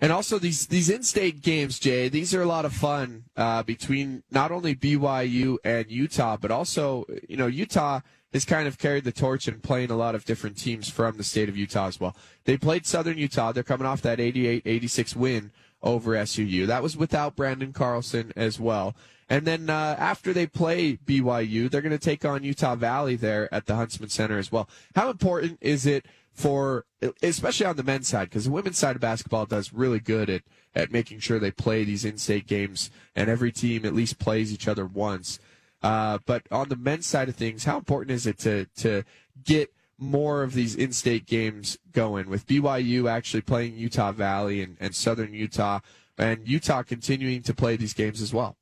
And 0.00 0.12
also 0.12 0.38
these 0.38 0.68
these 0.68 0.88
in-state 0.88 1.42
games, 1.42 1.78
Jay. 1.78 2.08
These 2.08 2.32
are 2.32 2.42
a 2.42 2.46
lot 2.46 2.64
of 2.64 2.72
fun 2.72 3.24
uh, 3.36 3.64
between 3.64 4.22
not 4.30 4.52
only 4.52 4.76
BYU 4.76 5.56
and 5.64 5.90
Utah, 5.90 6.36
but 6.36 6.52
also 6.52 7.04
you 7.28 7.36
know 7.36 7.48
Utah 7.48 8.00
has 8.32 8.44
kind 8.44 8.68
of 8.68 8.78
carried 8.78 9.04
the 9.04 9.12
torch 9.12 9.48
and 9.48 9.62
playing 9.62 9.90
a 9.90 9.96
lot 9.96 10.14
of 10.14 10.24
different 10.24 10.56
teams 10.56 10.88
from 10.88 11.16
the 11.16 11.24
state 11.24 11.48
of 11.48 11.56
Utah 11.56 11.86
as 11.86 11.98
well. 11.98 12.14
They 12.44 12.56
played 12.56 12.86
Southern 12.86 13.18
Utah. 13.18 13.52
They're 13.52 13.62
coming 13.62 13.86
off 13.86 14.02
that 14.02 14.18
88-86 14.18 15.16
win 15.16 15.50
over 15.82 16.12
SUU. 16.12 16.66
That 16.66 16.82
was 16.82 16.94
without 16.94 17.36
Branden 17.36 17.72
Carlson 17.72 18.32
as 18.36 18.60
well. 18.60 18.94
And 19.28 19.46
then 19.46 19.68
uh, 19.68 19.96
after 19.98 20.32
they 20.32 20.46
play 20.46 20.96
BYU, 20.96 21.70
they're 21.70 21.82
going 21.82 21.90
to 21.90 21.98
take 21.98 22.24
on 22.24 22.44
Utah 22.44 22.74
Valley 22.74 23.14
there 23.14 23.52
at 23.52 23.66
the 23.66 23.74
Huntsman 23.74 24.08
Center 24.08 24.38
as 24.38 24.50
well. 24.50 24.68
How 24.94 25.10
important 25.10 25.58
is 25.60 25.84
it 25.84 26.06
for, 26.32 26.86
especially 27.22 27.66
on 27.66 27.76
the 27.76 27.82
men's 27.82 28.08
side, 28.08 28.30
because 28.30 28.44
the 28.44 28.50
women's 28.50 28.78
side 28.78 28.94
of 28.94 29.02
basketball 29.02 29.44
does 29.44 29.72
really 29.72 29.98
good 29.98 30.30
at, 30.30 30.42
at 30.74 30.92
making 30.92 31.18
sure 31.18 31.38
they 31.38 31.50
play 31.50 31.84
these 31.84 32.04
in-state 32.04 32.46
games 32.46 32.90
and 33.16 33.28
every 33.28 33.52
team 33.52 33.84
at 33.84 33.94
least 33.94 34.18
plays 34.18 34.52
each 34.52 34.68
other 34.68 34.86
once. 34.86 35.40
Uh, 35.82 36.18
but 36.26 36.44
on 36.50 36.68
the 36.68 36.76
men's 36.76 37.06
side 37.06 37.28
of 37.28 37.36
things, 37.36 37.64
how 37.64 37.76
important 37.76 38.12
is 38.12 38.26
it 38.26 38.38
to, 38.38 38.66
to 38.76 39.02
get 39.44 39.72
more 39.98 40.44
of 40.44 40.54
these 40.54 40.76
in-state 40.76 41.26
games 41.26 41.76
going 41.92 42.30
with 42.30 42.46
BYU 42.46 43.10
actually 43.10 43.40
playing 43.40 43.76
Utah 43.76 44.12
Valley 44.12 44.62
and, 44.62 44.76
and 44.78 44.94
Southern 44.94 45.34
Utah 45.34 45.80
and 46.16 46.46
Utah 46.48 46.82
continuing 46.82 47.42
to 47.42 47.52
play 47.52 47.76
these 47.76 47.94
games 47.94 48.22
as 48.22 48.32
well? 48.32 48.57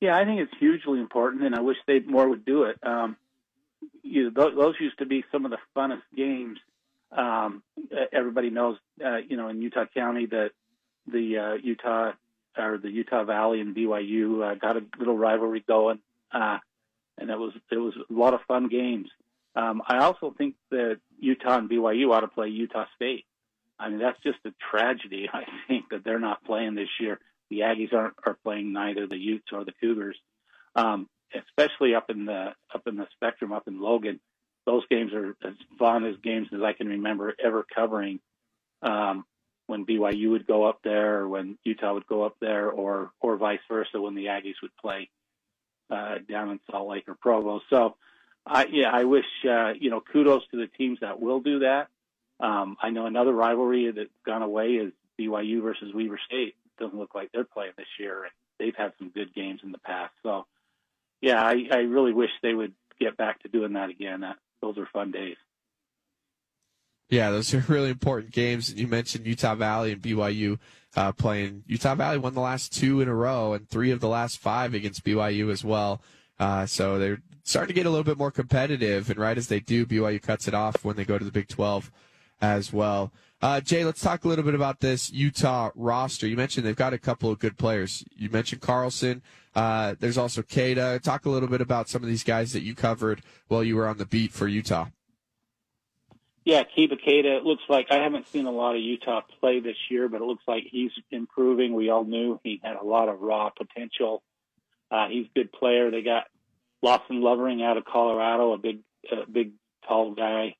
Yeah, 0.00 0.16
I 0.16 0.24
think 0.24 0.40
it's 0.40 0.52
hugely 0.58 1.00
important, 1.00 1.42
and 1.42 1.54
I 1.54 1.60
wish 1.60 1.78
they 1.86 2.00
more 2.00 2.28
would 2.28 2.44
do 2.44 2.64
it. 2.64 2.78
Um, 2.82 3.16
you 4.02 4.30
those, 4.30 4.74
used 4.78 4.98
to 4.98 5.06
be 5.06 5.24
some 5.32 5.44
of 5.44 5.50
the 5.50 5.58
funnest 5.74 6.02
games. 6.14 6.58
Um, 7.10 7.62
everybody 8.12 8.50
knows, 8.50 8.76
uh, 9.04 9.16
you 9.16 9.36
know, 9.36 9.48
in 9.48 9.62
Utah 9.62 9.86
County 9.94 10.26
that 10.26 10.50
the 11.06 11.38
uh, 11.38 11.54
Utah 11.54 12.12
or 12.58 12.78
the 12.78 12.90
Utah 12.90 13.24
Valley 13.24 13.60
and 13.60 13.74
BYU 13.74 14.44
uh, 14.44 14.54
got 14.54 14.76
a 14.76 14.82
little 14.98 15.16
rivalry 15.16 15.64
going, 15.66 16.00
uh, 16.30 16.58
and 17.16 17.30
it 17.30 17.38
was 17.38 17.52
it 17.70 17.78
was 17.78 17.94
a 17.96 18.12
lot 18.12 18.34
of 18.34 18.40
fun 18.46 18.68
games. 18.68 19.08
Um, 19.54 19.82
I 19.86 19.98
also 19.98 20.34
think 20.36 20.56
that 20.70 20.98
Utah 21.18 21.58
and 21.58 21.70
BYU 21.70 22.12
ought 22.12 22.20
to 22.20 22.28
play 22.28 22.48
Utah 22.48 22.84
State. 22.96 23.24
I 23.78 23.88
mean, 23.88 23.98
that's 23.98 24.22
just 24.22 24.38
a 24.44 24.52
tragedy. 24.70 25.28
I 25.32 25.44
think 25.68 25.88
that 25.90 26.04
they're 26.04 26.18
not 26.18 26.44
playing 26.44 26.74
this 26.74 26.88
year 27.00 27.18
the 27.50 27.60
Aggies 27.60 27.92
aren't 27.92 28.14
are 28.24 28.36
playing 28.42 28.72
neither 28.72 29.06
the 29.06 29.16
Utes 29.16 29.52
or 29.52 29.64
the 29.64 29.72
Cougars, 29.80 30.16
um, 30.74 31.08
especially 31.34 31.94
up 31.94 32.10
in 32.10 32.24
the 32.26 32.54
up 32.74 32.86
in 32.86 32.96
the 32.96 33.06
spectrum 33.14 33.52
up 33.52 33.68
in 33.68 33.80
Logan. 33.80 34.20
Those 34.64 34.84
games 34.90 35.12
are 35.12 35.36
as 35.44 35.54
fun 35.78 36.04
as 36.04 36.16
games 36.22 36.48
as 36.52 36.60
I 36.62 36.72
can 36.72 36.88
remember 36.88 37.34
ever 37.42 37.64
covering. 37.74 38.20
Um, 38.82 39.24
when 39.68 39.84
BYU 39.84 40.30
would 40.30 40.46
go 40.46 40.64
up 40.64 40.80
there, 40.84 41.20
or 41.20 41.28
when 41.28 41.58
Utah 41.64 41.94
would 41.94 42.06
go 42.06 42.22
up 42.22 42.36
there, 42.40 42.70
or 42.70 43.10
or 43.20 43.36
vice 43.36 43.60
versa 43.68 44.00
when 44.00 44.14
the 44.14 44.26
Aggies 44.26 44.54
would 44.62 44.76
play 44.76 45.10
uh, 45.90 46.16
down 46.28 46.50
in 46.50 46.60
Salt 46.70 46.88
Lake 46.88 47.08
or 47.08 47.14
Provo. 47.14 47.60
So, 47.70 47.96
I 48.44 48.66
yeah, 48.66 48.90
I 48.92 49.04
wish 49.04 49.24
uh, 49.48 49.72
you 49.78 49.90
know 49.90 50.00
kudos 50.00 50.42
to 50.50 50.56
the 50.56 50.66
teams 50.66 50.98
that 51.00 51.20
will 51.20 51.40
do 51.40 51.60
that. 51.60 51.88
Um, 52.38 52.76
I 52.82 52.90
know 52.90 53.06
another 53.06 53.32
rivalry 53.32 53.90
that's 53.90 54.10
gone 54.24 54.42
away 54.42 54.74
is 54.74 54.92
BYU 55.18 55.62
versus 55.62 55.94
Weber 55.94 56.20
State 56.26 56.55
doesn't 56.78 56.98
look 56.98 57.14
like 57.14 57.30
they're 57.32 57.44
playing 57.44 57.72
this 57.76 57.86
year, 57.98 58.24
and 58.24 58.32
they've 58.58 58.76
had 58.76 58.92
some 58.98 59.10
good 59.10 59.34
games 59.34 59.60
in 59.62 59.72
the 59.72 59.78
past. 59.78 60.12
So, 60.22 60.46
yeah, 61.20 61.42
I, 61.42 61.66
I 61.70 61.78
really 61.78 62.12
wish 62.12 62.30
they 62.42 62.54
would 62.54 62.72
get 63.00 63.16
back 63.16 63.42
to 63.42 63.48
doing 63.48 63.74
that 63.74 63.90
again. 63.90 64.24
Those 64.60 64.78
are 64.78 64.88
fun 64.92 65.10
days. 65.10 65.36
Yeah, 67.08 67.30
those 67.30 67.52
are 67.54 67.60
really 67.68 67.90
important 67.90 68.32
games. 68.32 68.74
You 68.74 68.88
mentioned 68.88 69.26
Utah 69.26 69.54
Valley 69.54 69.92
and 69.92 70.02
BYU 70.02 70.58
uh, 70.96 71.12
playing. 71.12 71.64
Utah 71.66 71.94
Valley 71.94 72.18
won 72.18 72.34
the 72.34 72.40
last 72.40 72.72
two 72.72 73.00
in 73.00 73.08
a 73.08 73.14
row 73.14 73.52
and 73.52 73.68
three 73.68 73.90
of 73.90 74.00
the 74.00 74.08
last 74.08 74.38
five 74.38 74.74
against 74.74 75.04
BYU 75.04 75.50
as 75.50 75.64
well. 75.64 76.02
Uh, 76.38 76.66
so 76.66 76.98
they're 76.98 77.22
starting 77.44 77.68
to 77.68 77.80
get 77.80 77.86
a 77.86 77.90
little 77.90 78.04
bit 78.04 78.18
more 78.18 78.30
competitive. 78.30 79.08
And 79.08 79.18
right 79.18 79.38
as 79.38 79.48
they 79.48 79.60
do, 79.60 79.86
BYU 79.86 80.20
cuts 80.20 80.48
it 80.48 80.54
off 80.54 80.84
when 80.84 80.96
they 80.96 81.04
go 81.04 81.18
to 81.18 81.24
the 81.24 81.32
Big 81.32 81.48
12 81.48 81.90
as 82.40 82.72
well. 82.72 83.12
Uh, 83.42 83.60
Jay, 83.60 83.84
let's 83.84 84.00
talk 84.00 84.24
a 84.24 84.28
little 84.28 84.44
bit 84.44 84.54
about 84.54 84.80
this 84.80 85.12
Utah 85.12 85.70
roster. 85.74 86.26
You 86.26 86.36
mentioned 86.36 86.66
they've 86.66 86.74
got 86.74 86.94
a 86.94 86.98
couple 86.98 87.30
of 87.30 87.38
good 87.38 87.58
players. 87.58 88.02
You 88.16 88.30
mentioned 88.30 88.62
Carlson. 88.62 89.22
Uh, 89.54 89.94
there's 89.98 90.16
also 90.16 90.42
Keita. 90.42 91.00
Talk 91.02 91.26
a 91.26 91.30
little 91.30 91.48
bit 91.48 91.60
about 91.60 91.88
some 91.88 92.02
of 92.02 92.08
these 92.08 92.24
guys 92.24 92.52
that 92.54 92.62
you 92.62 92.74
covered 92.74 93.22
while 93.48 93.62
you 93.62 93.76
were 93.76 93.86
on 93.86 93.98
the 93.98 94.06
beat 94.06 94.32
for 94.32 94.48
Utah. 94.48 94.86
Yeah, 96.46 96.62
Keba 96.62 96.92
Keita. 96.92 97.38
It 97.38 97.42
looks 97.42 97.64
like 97.68 97.88
I 97.90 97.96
haven't 97.96 98.28
seen 98.28 98.46
a 98.46 98.52
lot 98.52 98.74
of 98.74 98.80
Utah 98.80 99.22
play 99.40 99.60
this 99.60 99.76
year, 99.90 100.08
but 100.08 100.22
it 100.22 100.24
looks 100.24 100.44
like 100.46 100.62
he's 100.70 100.92
improving. 101.10 101.74
We 101.74 101.90
all 101.90 102.04
knew 102.04 102.40
he 102.42 102.60
had 102.62 102.76
a 102.76 102.84
lot 102.84 103.08
of 103.08 103.20
raw 103.20 103.50
potential. 103.50 104.22
Uh, 104.90 105.08
he's 105.08 105.26
a 105.26 105.38
good 105.38 105.52
player. 105.52 105.90
They 105.90 106.02
got 106.02 106.24
Lawson 106.82 107.20
Lovering 107.20 107.62
out 107.62 107.76
of 107.76 107.84
Colorado, 107.84 108.52
a 108.52 108.58
big, 108.58 108.78
uh, 109.10 109.24
big, 109.30 109.52
tall 109.86 110.14
guy, 110.14 110.54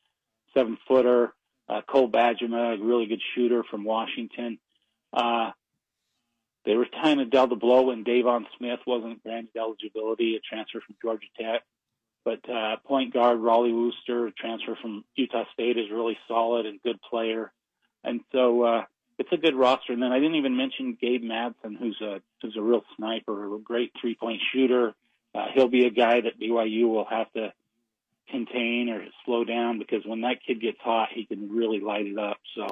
seven 0.55 0.77
footer 0.89 1.33
uh, 1.69 1.81
Cole 1.87 2.11
Bajema, 2.11 2.79
a 2.79 2.83
really 2.83 3.07
good 3.07 3.23
shooter 3.35 3.65
from 3.65 3.85
Washington. 3.85 4.59
Uh, 5.13 5.51
they 6.65 6.75
were 6.75 6.87
kind 6.87 7.21
of 7.21 7.31
dealt 7.31 7.53
a 7.53 7.57
blow 7.57 7.83
when 7.83 8.05
Deivon 8.05 8.45
Smith 8.59 8.81
wasn't 8.87 9.23
granted 9.23 9.57
eligibility, 9.57 10.37
a 10.37 10.41
transfer 10.41 10.81
from 10.81 10.97
Georgia 11.01 11.27
Tech. 11.41 11.63
But 12.25 12.49
uh, 12.51 12.77
point 12.85 13.15
guard 13.15 13.39
Rollie 13.39 13.73
Worster, 13.73 14.27
a 14.27 14.33
transfer 14.33 14.77
from 14.83 15.05
Utah 15.15 15.45
State, 15.53 15.79
is 15.79 15.93
really 15.93 16.19
solid 16.27 16.67
and 16.67 16.83
good 16.83 17.01
player. 17.09 17.53
And 18.03 18.21
so 18.33 18.63
uh, 18.65 18.85
it's 19.17 19.31
a 19.31 19.37
good 19.37 19.55
roster. 19.55 19.93
And 19.93 20.03
then 20.03 20.11
I 20.11 20.19
didn't 20.19 20.35
even 20.35 20.57
mention 20.57 20.99
Gabe 21.01 21.23
Madsen, 21.23 21.79
who's 21.79 22.01
a 22.01 22.21
who's 22.43 22.57
a 22.57 22.63
real 22.63 22.83
sniper, 22.97 23.55
a 23.55 23.59
great 23.61 23.93
three 24.01 24.17
point 24.17 24.41
shooter. 24.53 24.95
Uh, 25.37 25.47
he'll 25.55 25.69
be 25.69 25.87
a 25.87 25.91
guy 25.91 26.21
that 26.21 26.41
BYU 26.41 26.89
will 26.89 27.05
have 27.05 27.33
to 27.35 27.53
contain 28.29 28.89
or 28.89 29.05
slow 29.25 29.45
down 29.45 29.79
because 29.79 30.05
when 30.05 30.23
that 30.23 30.39
kid 30.47 30.61
gets 30.61 30.79
hot, 30.81 31.09
he 31.13 31.25
can 31.25 31.51
really 31.51 31.81
light 31.81 32.07
it 32.07 32.19
up. 32.19 32.39
So, 32.55 32.67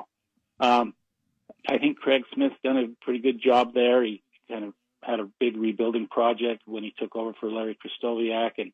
um, 0.60 0.94
I 1.68 1.78
think 1.78 1.98
Craig 1.98 2.22
Smith's 2.34 2.56
done 2.62 2.76
a 2.76 3.04
pretty 3.04 3.20
good 3.20 3.40
job 3.40 3.74
there. 3.74 4.02
He 4.02 4.22
kind 4.48 4.64
of 4.64 4.74
had 5.02 5.20
a 5.20 5.28
big 5.38 5.56
rebuilding 5.56 6.08
project 6.08 6.62
when 6.66 6.82
he 6.82 6.94
took 6.98 7.14
over 7.16 7.32
for 7.38 7.50
Larry 7.50 7.76
Krystkowiak, 7.76 8.52
and 8.58 8.72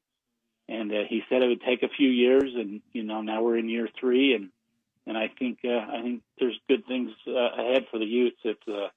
and 0.68 0.92
uh, 0.92 1.04
he 1.08 1.22
said 1.28 1.42
it 1.42 1.48
would 1.48 1.62
take 1.62 1.82
a 1.82 1.88
few 1.88 2.08
years, 2.08 2.52
and 2.54 2.80
you 2.92 3.02
know 3.02 3.22
now 3.22 3.42
we're 3.42 3.58
in 3.58 3.68
year 3.68 3.88
three, 3.98 4.34
and 4.34 4.50
and 5.06 5.16
I 5.16 5.28
think 5.38 5.58
uh, 5.64 5.86
I 5.90 6.00
think 6.02 6.22
there's 6.38 6.58
good 6.68 6.86
things 6.86 7.10
uh, 7.26 7.32
ahead 7.32 7.86
for 7.90 7.98
the 7.98 8.04
Utes. 8.04 8.38
It's 8.44 8.68
uh, 8.68 8.88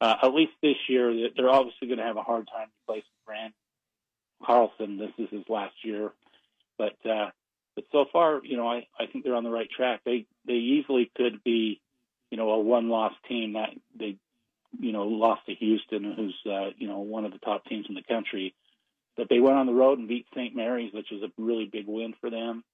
uh, 0.00 0.16
at 0.22 0.34
least 0.34 0.52
this 0.62 0.76
year 0.88 1.30
they're 1.36 1.50
obviously 1.50 1.88
going 1.88 1.98
to 1.98 2.04
have 2.04 2.16
a 2.16 2.22
hard 2.22 2.48
time 2.48 2.68
replacing 2.80 3.10
Brand 3.26 3.52
Carlson. 4.44 4.98
This 4.98 5.12
is 5.18 5.30
his 5.30 5.48
last 5.48 5.74
year 5.84 6.12
but 6.82 7.10
uh, 7.10 7.30
but 7.74 7.84
so 7.92 8.06
far, 8.12 8.40
you 8.42 8.56
know, 8.56 8.68
I, 8.68 8.86
I 8.98 9.06
think 9.06 9.24
they're 9.24 9.36
on 9.36 9.44
the 9.44 9.50
right 9.50 9.70
track. 9.70 10.00
They 10.04 10.26
they 10.46 10.54
easily 10.54 11.10
could 11.16 11.42
be, 11.44 11.80
you 12.30 12.36
know, 12.36 12.50
a 12.50 12.60
one 12.60 12.88
loss 12.88 13.12
team 13.28 13.52
that 13.52 13.70
they, 13.98 14.16
you 14.78 14.92
know, 14.92 15.04
lost 15.04 15.42
to 15.46 15.54
Houston, 15.54 16.12
who's 16.12 16.36
uh, 16.50 16.70
you 16.76 16.88
know 16.88 17.00
one 17.00 17.24
of 17.24 17.32
the 17.32 17.38
top 17.38 17.64
teams 17.66 17.86
in 17.88 17.94
the 17.94 18.02
country. 18.02 18.54
But 19.16 19.28
they 19.28 19.40
went 19.40 19.58
on 19.58 19.66
the 19.66 19.74
road 19.74 19.98
and 19.98 20.08
beat 20.08 20.26
St. 20.34 20.56
Mary's, 20.56 20.92
which 20.92 21.08
was 21.12 21.22
a 21.22 21.30
really 21.40 21.66
big 21.70 21.86
win 21.86 22.14
for 22.20 22.30
them. 22.30 22.64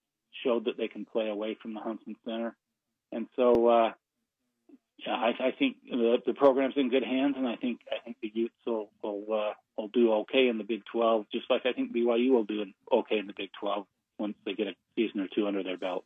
Showed 0.45 0.67
that 0.67 0.79
they 0.79 0.89
can 0.89 1.05
play 1.05 1.29
away 1.29 1.57
from 1.61 1.75
the 1.75 1.81
Huntsman 1.81 2.17
Center, 2.25 2.57
and 3.13 3.27
so 3.37 3.67
uh, 3.67 3.93
yeah, 5.05 5.15
I, 5.15 5.49
I 5.49 5.51
think 5.59 5.77
the, 5.91 6.19
the 6.27 6.35
program's 6.35 6.75
in 6.77 6.91
good 6.91 7.05
hands, 7.05 7.35
and 7.37 7.47
I 7.47 7.57
think 7.57 7.81
I 7.91 8.03
think 8.05 8.17
the 8.23 8.31
Utes 8.33 8.55
will 8.67 8.91
will, 9.03 9.25
uh, 9.33 9.53
will 9.79 9.89
do 9.89 10.13
okay 10.13 10.49
in 10.49 10.59
the 10.59 10.65
Big 10.65 10.83
12, 10.93 11.27
just 11.33 11.49
like 11.49 11.63
I 11.65 11.73
think 11.73 11.95
BYU 11.95 12.33
will 12.33 12.45
do 12.45 12.65
okay 12.93 13.19
in 13.19 13.27
the 13.27 13.35
Big 13.37 13.51
12 13.61 13.87
once 14.19 14.35
they 14.45 14.53
get 14.53 14.67
a 14.67 14.75
season 14.97 15.21
or 15.21 15.29
two 15.35 15.47
under 15.47 15.63
their 15.63 15.77
belt. 15.77 16.05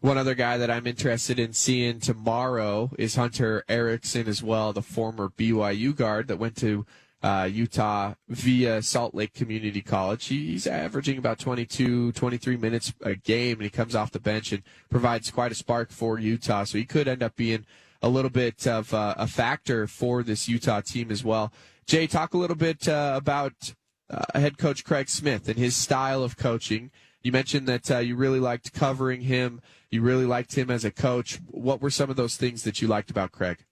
One 0.00 0.18
other 0.18 0.34
guy 0.34 0.58
that 0.58 0.70
I'm 0.70 0.86
interested 0.86 1.38
in 1.38 1.52
seeing 1.52 2.00
tomorrow 2.00 2.90
is 2.98 3.16
Hunter 3.16 3.64
Erickson 3.68 4.28
as 4.28 4.42
well, 4.42 4.72
the 4.72 4.82
former 4.82 5.30
BYU 5.30 5.96
guard 5.96 6.28
that 6.28 6.38
went 6.38 6.56
to 6.58 6.86
uh, 7.22 7.48
Utah 7.50 8.14
via 8.28 8.82
Salt 8.82 9.14
Lake 9.14 9.32
Community 9.32 9.80
College. 9.80 10.26
He's 10.26 10.66
averaging 10.66 11.18
about 11.18 11.38
22, 11.38 12.12
23 12.12 12.56
minutes 12.56 12.92
a 13.00 13.16
game, 13.16 13.54
and 13.54 13.62
he 13.62 13.70
comes 13.70 13.94
off 13.94 14.12
the 14.12 14.20
bench 14.20 14.52
and 14.52 14.62
provides 14.90 15.30
quite 15.30 15.50
a 15.50 15.56
spark 15.56 15.90
for 15.90 16.18
Utah. 16.18 16.64
So 16.64 16.78
he 16.78 16.84
could 16.84 17.08
end 17.08 17.22
up 17.22 17.34
being 17.34 17.64
a 18.02 18.08
little 18.08 18.30
bit 18.30 18.66
of 18.66 18.92
uh, 18.92 19.14
a 19.16 19.26
factor 19.26 19.86
for 19.86 20.22
this 20.22 20.48
Utah 20.48 20.82
team 20.82 21.10
as 21.10 21.24
well. 21.24 21.52
Jay, 21.86 22.08
talk 22.08 22.34
a 22.34 22.38
little 22.38 22.56
bit 22.56 22.88
uh, 22.88 23.14
about 23.16 23.74
uh, 24.10 24.38
head 24.38 24.58
coach 24.58 24.84
Craig 24.84 25.08
Smith 25.08 25.48
and 25.48 25.56
his 25.56 25.76
style 25.76 26.24
of 26.24 26.36
coaching. 26.36 26.90
You 27.22 27.32
mentioned 27.32 27.66
that 27.68 27.90
uh, 27.90 27.98
you 27.98 28.16
really 28.16 28.40
liked 28.40 28.72
covering 28.72 29.22
him 29.22 29.60
You 29.90 30.02
really 30.02 30.26
liked 30.26 30.56
him 30.56 30.70
as 30.70 30.84
a 30.84 30.90
coach. 30.90 31.40
What 31.46 31.80
were 31.80 31.90
some 31.90 32.10
of 32.10 32.16
those 32.16 32.36
things 32.36 32.64
that 32.64 32.82
you 32.82 32.88
liked 32.88 33.10
about 33.10 33.32
Craig? 33.32 33.64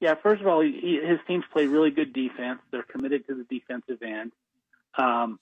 Yeah, 0.00 0.14
first 0.22 0.42
of 0.42 0.46
all, 0.46 0.60
he, 0.60 1.00
his 1.02 1.18
teams 1.26 1.44
play 1.52 1.66
really 1.66 1.90
good 1.90 2.12
defense. 2.12 2.60
They're 2.70 2.82
committed 2.82 3.26
to 3.28 3.34
the 3.34 3.44
defensive 3.44 4.02
end. 4.02 4.32
Um, 4.98 5.38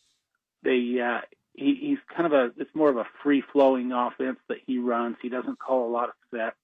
they 0.62 1.00
uh, 1.00 1.22
he, 1.54 1.74
he's 1.74 1.98
kind 2.14 2.26
of 2.26 2.32
a 2.32 2.52
it's 2.56 2.74
more 2.74 2.88
of 2.88 2.96
a 2.96 3.06
free 3.22 3.42
flowing 3.52 3.90
offense 3.92 4.38
that 4.48 4.58
he 4.64 4.78
runs. 4.78 5.16
He 5.20 5.28
doesn't 5.28 5.58
call 5.58 5.88
a 5.88 5.90
lot 5.90 6.08
of 6.08 6.14
sets. 6.32 6.56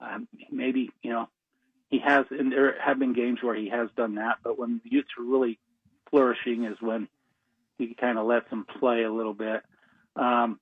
Um, 0.00 0.28
maybe 0.50 0.90
you 1.02 1.10
know 1.10 1.28
he 1.94 2.00
has, 2.00 2.26
and 2.30 2.50
there 2.50 2.74
have 2.80 2.98
been 2.98 3.12
games 3.12 3.38
where 3.40 3.54
he 3.54 3.68
has 3.68 3.88
done 3.96 4.16
that. 4.16 4.38
But 4.42 4.58
when 4.58 4.80
the 4.82 4.90
Utes 4.90 5.10
are 5.16 5.22
really 5.22 5.60
flourishing, 6.10 6.64
is 6.64 6.76
when 6.80 7.06
he 7.78 7.94
kind 7.94 8.18
of 8.18 8.26
lets 8.26 8.50
them 8.50 8.66
play 8.80 9.04
a 9.04 9.12
little 9.12 9.32
bit. 9.32 9.62
Um, 10.16 10.58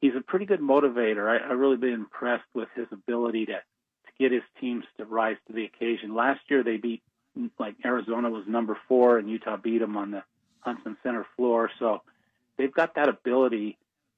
he's 0.00 0.14
a 0.16 0.22
pretty 0.22 0.46
good 0.46 0.60
motivator. 0.60 1.28
I, 1.28 1.46
I 1.46 1.52
really 1.52 1.76
been 1.76 1.92
impressed 1.92 2.48
with 2.54 2.68
his 2.74 2.86
ability 2.90 3.46
to 3.46 3.52
to 3.52 4.12
get 4.18 4.32
his 4.32 4.42
teams 4.60 4.84
to 4.96 5.04
rise 5.04 5.36
to 5.46 5.52
the 5.52 5.64
occasion. 5.64 6.14
Last 6.14 6.40
year 6.48 6.62
they 6.62 6.78
beat 6.78 7.02
like 7.58 7.74
Arizona 7.84 8.30
was 8.30 8.44
number 8.46 8.78
four, 8.88 9.18
and 9.18 9.28
Utah 9.28 9.58
beat 9.58 9.78
them 9.78 9.98
on 9.98 10.10
the 10.10 10.22
Huntsman 10.60 10.96
Center 11.02 11.26
floor. 11.36 11.70
So 11.78 12.00
they've 12.56 12.72
got 12.72 12.94
that 12.94 13.10
ability, 13.10 13.76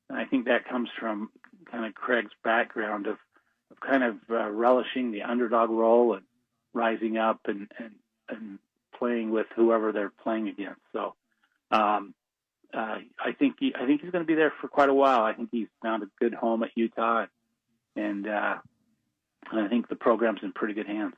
and 0.09 0.17
I 0.19 0.25
think 0.25 0.45
that 0.45 0.69
comes 0.69 0.89
from 1.01 1.31
kind 1.69 1.85
of 1.85 1.95
Craig's 1.95 2.33
background 2.45 3.09
of, 3.09 3.17
of 3.73 3.81
kind 3.81 4.05
of 4.05 4.17
uh, 4.31 4.51
relishing 4.51 5.11
the 5.11 5.23
underdog 5.23 5.71
role 5.71 6.15
and 6.15 6.23
rising 6.75 7.17
up 7.17 7.41
and, 7.47 7.71
and 7.79 7.93
and 8.29 8.59
playing 8.99 9.31
with 9.31 9.47
whoever 9.57 9.93
they're 9.93 10.13
playing 10.23 10.49
against. 10.49 10.81
So 10.93 11.15
um, 11.71 12.15
uh, 12.73 12.99
I 13.19 13.33
think 13.39 13.57
he, 13.59 13.75
I 13.75 13.87
think 13.87 14.01
he's 14.01 14.11
going 14.11 14.25
to 14.25 14.27
be 14.27 14.35
there 14.35 14.53
for 14.61 14.69
quite 14.69 14.89
a 14.89 14.95
while. 14.95 15.23
I 15.23 15.33
think 15.33 15.51
he's 15.53 15.69
found 15.83 16.03
a 16.03 16.07
good 16.19 16.35
home 16.35 16.63
at 16.63 16.71
Utah, 16.75 17.27
and 17.97 18.27
uh, 18.27 18.57
I 19.53 19.69
think 19.69 19.89
the 19.89 19.97
program's 19.97 20.41
in 20.43 20.53
pretty 20.53 20.75
good 20.75 20.87
hands. 20.87 21.15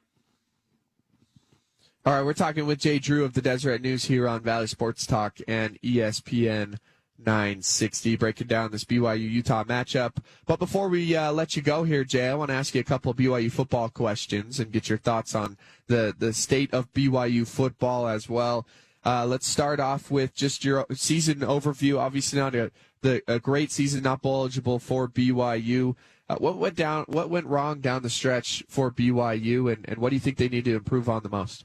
All 2.05 2.13
right, 2.13 2.23
we're 2.25 2.35
talking 2.35 2.67
with 2.67 2.79
Jay 2.79 2.99
Drew 2.99 3.25
of 3.25 3.33
the 3.33 3.43
Deseret 3.43 3.83
News 3.83 4.05
here 4.05 4.29
on 4.29 4.41
Valley 4.41 4.69
Sports 4.69 5.07
Talk 5.07 5.39
and 5.49 5.81
ESPN 5.83 6.79
960, 7.19 8.17
breaking 8.17 8.47
down 8.47 8.71
this 8.71 8.85
BYU 8.85 9.31
Utah 9.31 9.65
matchup. 9.65 10.17
But 10.47 10.59
before 10.59 10.89
we 10.89 11.17
uh, 11.17 11.33
let 11.33 11.57
you 11.57 11.63
go 11.63 11.85
here, 11.85 12.05
Jay, 12.05 12.29
I 12.29 12.35
want 12.35 12.51
to 12.51 12.55
ask 12.55 12.75
you 12.75 12.81
a 12.81 12.85
couple 12.85 13.11
of 13.11 13.17
BYU 13.17 13.51
football 13.51 13.89
questions 13.89 14.61
and 14.61 14.73
get 14.73 14.89
your 14.89 14.99
thoughts 14.99 15.35
on 15.35 15.57
the, 15.87 16.15
the 16.19 16.33
state 16.33 16.73
of 16.73 16.93
BYU 16.93 17.47
football 17.47 18.07
as 18.09 18.29
well. 18.29 18.67
Uh, 19.05 19.25
let's 19.25 19.47
start 19.47 19.79
off 19.79 20.11
with 20.11 20.35
just 20.35 20.65
your 20.65 20.85
season 20.93 21.39
overview. 21.39 21.99
Obviously, 21.99 22.39
not 22.39 22.55
a, 22.55 22.73
the, 23.03 23.23
a 23.29 23.39
great 23.39 23.71
season, 23.71 24.03
not 24.03 24.23
bowl 24.23 24.41
eligible 24.41 24.79
for 24.79 25.09
BYU. 25.09 25.95
Uh, 26.29 26.37
what 26.37 26.57
went 26.57 26.75
down? 26.75 27.05
What 27.07 27.31
went 27.31 27.47
wrong 27.47 27.81
down 27.81 28.03
the 28.03 28.11
stretch 28.11 28.65
for 28.69 28.91
BYU, 28.91 29.73
and, 29.73 29.89
and 29.89 29.99
what 29.99 30.11
do 30.11 30.17
you 30.17 30.21
think 30.21 30.39
they 30.39 30.49
need 30.49 30.65
to 30.65 30.75
improve 30.75 31.09
on 31.09 31.23
the 31.23 31.29
most? 31.29 31.65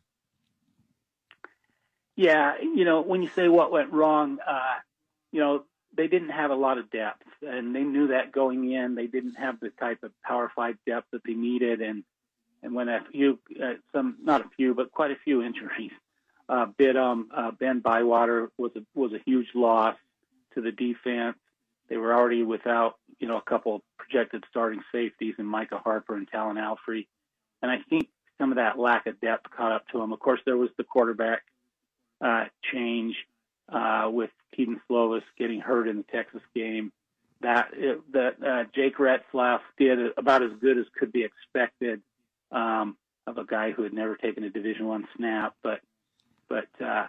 Yeah, 2.15 2.53
you 2.61 2.85
know, 2.85 3.01
when 3.01 3.23
you 3.23 3.29
say 3.29 3.47
what 3.47 3.71
went 3.71 3.91
wrong, 3.91 4.37
uh, 4.47 4.75
you 5.31 5.39
know, 5.39 5.63
they 5.95 6.07
didn't 6.07 6.29
have 6.29 6.51
a 6.51 6.55
lot 6.55 6.77
of 6.77 6.89
depth, 6.89 7.23
and 7.41 7.75
they 7.75 7.83
knew 7.83 8.07
that 8.07 8.31
going 8.31 8.71
in. 8.71 8.95
They 8.95 9.07
didn't 9.07 9.35
have 9.35 9.59
the 9.59 9.71
type 9.71 10.03
of 10.03 10.11
Power 10.23 10.51
Five 10.55 10.75
depth 10.85 11.07
that 11.11 11.23
they 11.25 11.33
needed, 11.33 11.81
and 11.81 12.03
and 12.63 12.73
when 12.73 12.89
a 12.89 13.01
few, 13.11 13.39
uh, 13.61 13.73
some 13.91 14.17
not 14.21 14.41
a 14.41 14.49
few, 14.55 14.73
but 14.73 14.91
quite 14.91 15.11
a 15.11 15.17
few 15.23 15.41
injuries 15.41 15.91
uh, 16.47 16.67
bit 16.77 16.93
them. 16.93 17.29
Uh, 17.35 17.51
ben 17.51 17.79
Bywater 17.79 18.51
was 18.57 18.71
a 18.75 18.81
was 18.93 19.13
a 19.13 19.19
huge 19.25 19.47
loss 19.55 19.95
to 20.53 20.61
the 20.61 20.71
defense. 20.71 21.37
They 21.89 21.97
were 21.97 22.13
already 22.13 22.43
without, 22.43 22.95
you 23.19 23.27
know, 23.27 23.37
a 23.37 23.41
couple 23.41 23.83
projected 23.97 24.45
starting 24.49 24.81
safeties 24.93 25.35
and 25.37 25.47
Micah 25.47 25.81
Harper 25.83 26.15
and 26.15 26.29
Talan 26.29 26.57
Alfrey, 26.57 27.07
and 27.61 27.71
I 27.71 27.79
think 27.89 28.07
some 28.39 28.51
of 28.51 28.57
that 28.57 28.79
lack 28.79 29.07
of 29.07 29.19
depth 29.21 29.49
caught 29.51 29.71
up 29.71 29.87
to 29.89 29.99
them. 29.99 30.13
Of 30.13 30.19
course, 30.19 30.39
there 30.45 30.57
was 30.57 30.69
the 30.77 30.83
quarterback 30.83 31.41
uh, 32.21 32.45
change 32.73 33.15
uh, 33.69 34.09
with 34.11 34.29
Kedon 34.55 34.81
Slovis 34.89 35.23
getting 35.37 35.59
hurt 35.59 35.87
in 35.87 35.97
the 35.97 36.03
Texas 36.03 36.41
game. 36.55 36.91
That 37.41 37.71
that 38.13 38.35
uh, 38.45 38.63
Jake 38.75 38.97
Retzlaff 38.97 39.61
did 39.77 39.97
about 40.17 40.43
as 40.43 40.51
good 40.61 40.77
as 40.77 40.85
could 40.97 41.11
be 41.11 41.23
expected 41.23 42.01
um, 42.51 42.97
of 43.25 43.37
a 43.37 43.45
guy 43.45 43.71
who 43.71 43.83
had 43.83 43.93
never 43.93 44.15
taken 44.15 44.43
a 44.43 44.49
Division 44.49 44.87
One 44.87 45.07
snap. 45.17 45.55
But 45.63 45.81
but 46.47 46.67
uh, 46.79 47.07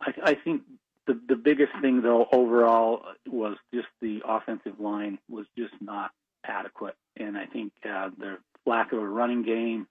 I, 0.00 0.14
I 0.22 0.34
think 0.34 0.62
the 1.06 1.20
the 1.28 1.36
biggest 1.36 1.72
thing 1.82 2.00
though 2.02 2.26
overall 2.32 3.02
was 3.26 3.56
just 3.74 3.88
the 4.00 4.22
offensive 4.26 4.80
line 4.80 5.18
was 5.28 5.46
just 5.58 5.74
not 5.80 6.10
adequate, 6.44 6.96
and 7.16 7.36
I 7.36 7.46
think 7.46 7.72
uh, 7.84 8.10
the 8.16 8.38
lack 8.64 8.92
of 8.92 8.98
a 8.98 9.08
running 9.08 9.42
game 9.42 9.86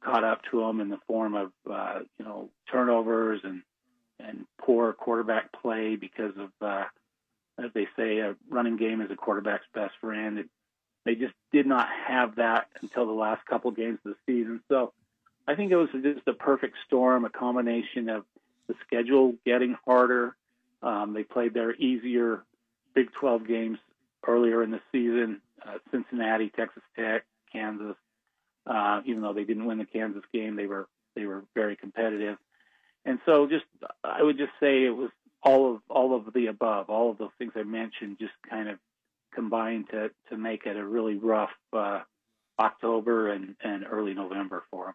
caught 0.00 0.24
up 0.24 0.42
to 0.50 0.60
them 0.60 0.80
in 0.80 0.88
the 0.88 0.98
form 1.06 1.34
of 1.34 1.52
uh, 1.70 2.00
you 2.18 2.24
know 2.24 2.50
turnovers 2.70 3.40
and 3.44 3.62
and 4.20 4.46
poor 4.58 4.92
quarterback 4.92 5.52
play 5.52 5.96
because 5.96 6.32
of, 6.36 6.50
uh, 6.60 6.84
as 7.58 7.70
they 7.74 7.86
say, 7.96 8.18
a 8.18 8.36
running 8.48 8.76
game 8.76 9.00
is 9.00 9.10
a 9.10 9.16
quarterback's 9.16 9.66
best 9.74 9.94
friend. 10.00 10.38
It, 10.38 10.48
they 11.04 11.14
just 11.14 11.34
did 11.52 11.66
not 11.66 11.88
have 12.06 12.36
that 12.36 12.68
until 12.82 13.06
the 13.06 13.12
last 13.12 13.44
couple 13.46 13.70
games 13.70 13.98
of 14.04 14.14
the 14.14 14.32
season. 14.32 14.60
So 14.68 14.92
I 15.46 15.54
think 15.54 15.70
it 15.70 15.76
was 15.76 15.88
just 15.92 16.26
a 16.26 16.32
perfect 16.32 16.76
storm, 16.86 17.24
a 17.24 17.30
combination 17.30 18.08
of 18.08 18.24
the 18.66 18.74
schedule 18.86 19.34
getting 19.44 19.76
harder. 19.84 20.34
Um, 20.82 21.12
they 21.12 21.22
played 21.22 21.54
their 21.54 21.74
easier 21.74 22.42
Big 22.94 23.12
12 23.12 23.46
games 23.46 23.78
earlier 24.26 24.62
in 24.62 24.70
the 24.70 24.80
season 24.90 25.40
uh, 25.66 25.78
Cincinnati, 25.90 26.50
Texas 26.50 26.82
Tech, 26.96 27.24
Kansas. 27.52 27.96
Uh, 28.66 29.00
even 29.04 29.22
though 29.22 29.32
they 29.32 29.44
didn't 29.44 29.66
win 29.66 29.78
the 29.78 29.84
Kansas 29.84 30.24
game, 30.32 30.56
they 30.56 30.66
were 30.66 30.88
they 31.14 31.24
were 31.24 31.44
very 31.54 31.76
competitive. 31.76 32.36
And 33.06 33.20
so 33.24 33.46
just 33.46 33.64
I 34.04 34.22
would 34.22 34.36
just 34.36 34.52
say 34.60 34.84
it 34.84 34.94
was 34.94 35.10
all 35.42 35.76
of 35.76 35.80
all 35.88 36.14
of 36.14 36.34
the 36.34 36.48
above, 36.48 36.90
all 36.90 37.12
of 37.12 37.18
those 37.18 37.30
things 37.38 37.52
I 37.54 37.62
mentioned 37.62 38.18
just 38.20 38.34
kind 38.50 38.68
of 38.68 38.78
combined 39.32 39.88
to 39.92 40.10
to 40.28 40.36
make 40.36 40.66
it 40.66 40.76
a 40.76 40.84
really 40.84 41.14
rough 41.14 41.50
uh, 41.72 42.00
October 42.58 43.30
and, 43.30 43.54
and 43.62 43.84
early 43.88 44.12
November 44.12 44.64
for 44.70 44.86
them. 44.86 44.94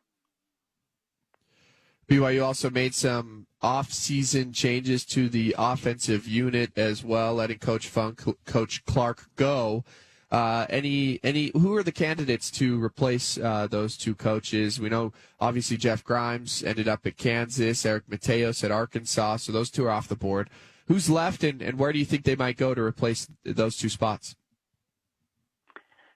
BYU 2.10 2.44
also 2.44 2.70
made 2.70 2.94
some 2.94 3.48
off-season 3.62 4.52
changes 4.52 5.06
to 5.06 5.30
the 5.30 5.56
offensive 5.58 6.28
unit 6.28 6.78
as 6.78 7.06
well, 7.06 7.36
letting 7.36 7.60
Coach 7.60 7.88
Funk, 7.88 8.22
Coach 8.46 8.84
Clark 8.84 9.28
go. 9.38 9.86
Uh, 10.32 10.66
any 10.70 11.20
any 11.24 11.52
who 11.54 11.76
are 11.76 11.84
the 11.84 11.92
candidates 11.92 12.50
to 12.50 12.82
replace 12.82 13.38
uh, 13.38 13.68
those 13.70 13.98
two 13.98 14.16
coaches? 14.16 14.80
We 14.80 14.88
know 14.88 15.12
obviously 15.42 15.76
Jeff 15.76 16.04
Grimes 16.06 16.64
ended 16.64 16.88
up 16.88 17.06
at 17.06 17.18
Kansas, 17.18 17.86
Eric 17.86 18.08
Mateos 18.10 18.64
at 18.64 18.72
Arkansas, 18.72 19.38
so 19.38 19.52
those 19.52 19.70
two 19.70 19.86
are 19.86 19.92
off 19.92 20.08
the 20.08 20.16
board. 20.16 20.50
Who's 20.88 21.10
left, 21.10 21.44
and, 21.44 21.62
and 21.62 21.78
where 21.78 21.92
do 21.92 22.00
you 22.00 22.06
think 22.06 22.24
they 22.24 22.36
might 22.36 22.58
go 22.58 22.74
to 22.74 22.82
replace 22.82 23.28
those 23.44 23.76
two 23.78 23.90
spots? 23.90 24.36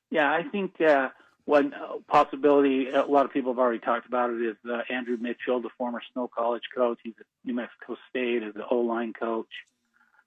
Yeah, 0.09 0.31
I 0.31 0.43
think 0.43 0.79
uh, 0.79 1.09
one 1.43 1.73
possibility 2.07 2.89
a 2.89 3.03
lot 3.03 3.25
of 3.25 3.33
people 3.33 3.51
have 3.51 3.59
already 3.59 3.79
talked 3.79 4.07
about 4.07 4.29
it 4.29 4.41
is 4.41 4.55
uh, 4.69 4.81
Andrew 4.89 5.17
Mitchell, 5.19 5.61
the 5.61 5.69
former 5.77 6.01
Snow 6.13 6.29
College 6.33 6.63
coach. 6.73 6.99
He's 7.03 7.13
at 7.19 7.25
New 7.43 7.53
Mexico 7.53 7.97
State 8.09 8.43
as 8.43 8.53
the 8.53 8.65
O 8.67 8.77
line 8.77 9.11
coach. 9.11 9.49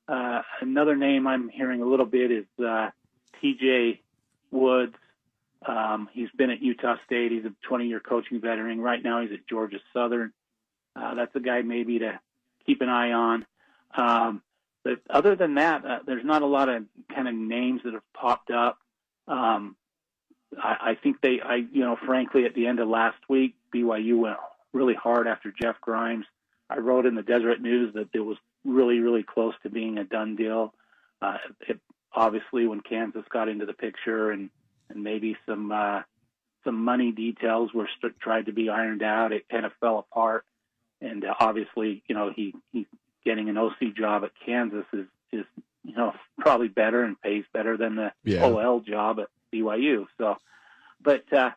Uh, 0.06 0.42
another 0.60 0.94
name 0.94 1.26
I'm 1.26 1.48
hearing 1.48 1.82
a 1.82 1.86
little 1.86 2.06
bit 2.06 2.30
is 2.30 2.46
uh, 2.62 2.90
TJ 3.42 3.98
Woods. 4.50 4.94
Um, 5.66 6.08
he's 6.12 6.30
been 6.36 6.50
at 6.50 6.62
Utah 6.62 6.96
State. 7.04 7.32
He's 7.32 7.44
a 7.44 7.52
20 7.62 7.88
year 7.88 8.00
coaching 8.00 8.40
veteran. 8.40 8.80
Right 8.80 9.02
now, 9.02 9.20
he's 9.20 9.32
at 9.32 9.46
Georgia 9.48 9.78
Southern. 9.92 10.32
Uh, 10.94 11.14
that's 11.14 11.34
a 11.34 11.40
guy 11.40 11.62
maybe 11.62 11.98
to 12.00 12.18
keep 12.66 12.80
an 12.80 12.88
eye 12.88 13.12
on. 13.12 13.46
Um, 13.94 14.42
but 14.84 15.00
other 15.10 15.36
than 15.36 15.54
that, 15.54 15.84
uh, 15.84 15.98
there's 16.06 16.24
not 16.24 16.42
a 16.42 16.46
lot 16.46 16.68
of 16.68 16.84
kind 17.14 17.28
of 17.28 17.34
names 17.34 17.82
that 17.84 17.94
have 17.94 18.12
popped 18.14 18.50
up. 18.50 18.78
Um, 19.26 19.76
I, 20.56 20.76
I 20.80 20.94
think 20.94 21.20
they, 21.20 21.40
I, 21.40 21.56
you 21.56 21.80
know, 21.80 21.96
frankly, 21.96 22.44
at 22.44 22.54
the 22.54 22.66
end 22.66 22.80
of 22.80 22.88
last 22.88 23.18
week, 23.28 23.54
BYU 23.74 24.18
went 24.18 24.36
really 24.72 24.94
hard 24.94 25.26
after 25.26 25.52
Jeff 25.52 25.80
Grimes. 25.80 26.26
I 26.70 26.78
wrote 26.78 27.06
in 27.06 27.14
the 27.14 27.22
Deseret 27.22 27.60
News 27.60 27.94
that 27.94 28.08
it 28.12 28.20
was 28.20 28.36
really, 28.64 29.00
really 29.00 29.22
close 29.22 29.54
to 29.62 29.70
being 29.70 29.98
a 29.98 30.04
done 30.04 30.36
deal. 30.36 30.74
Uh, 31.20 31.38
it 31.66 31.80
obviously 32.12 32.66
when 32.66 32.80
Kansas 32.80 33.24
got 33.30 33.48
into 33.48 33.66
the 33.66 33.72
picture 33.72 34.30
and 34.30 34.50
and 34.90 35.02
maybe 35.02 35.36
some 35.46 35.70
uh, 35.70 36.02
some 36.64 36.84
money 36.84 37.12
details 37.12 37.72
were 37.72 37.88
st- 37.98 38.18
tried 38.20 38.46
to 38.46 38.52
be 38.52 38.68
ironed 38.68 39.02
out, 39.02 39.32
it 39.32 39.48
kind 39.48 39.64
of 39.66 39.72
fell 39.80 39.98
apart. 39.98 40.44
And 41.00 41.24
uh, 41.24 41.34
obviously, 41.38 42.02
you 42.08 42.14
know, 42.14 42.32
he 42.34 42.54
he's 42.72 42.86
getting 43.24 43.48
an 43.48 43.58
OC 43.58 43.94
job 43.96 44.24
at 44.24 44.32
Kansas 44.44 44.86
is 44.92 45.06
is 45.32 45.44
you 45.84 45.94
know 45.94 46.14
probably 46.38 46.68
better 46.68 47.04
and 47.04 47.20
pays 47.20 47.44
better 47.52 47.76
than 47.76 47.96
the 47.96 48.12
yeah. 48.24 48.44
OL 48.44 48.80
job 48.80 49.20
at 49.20 49.28
BYU. 49.52 50.06
So, 50.18 50.36
but 51.00 51.30
uh, 51.32 51.50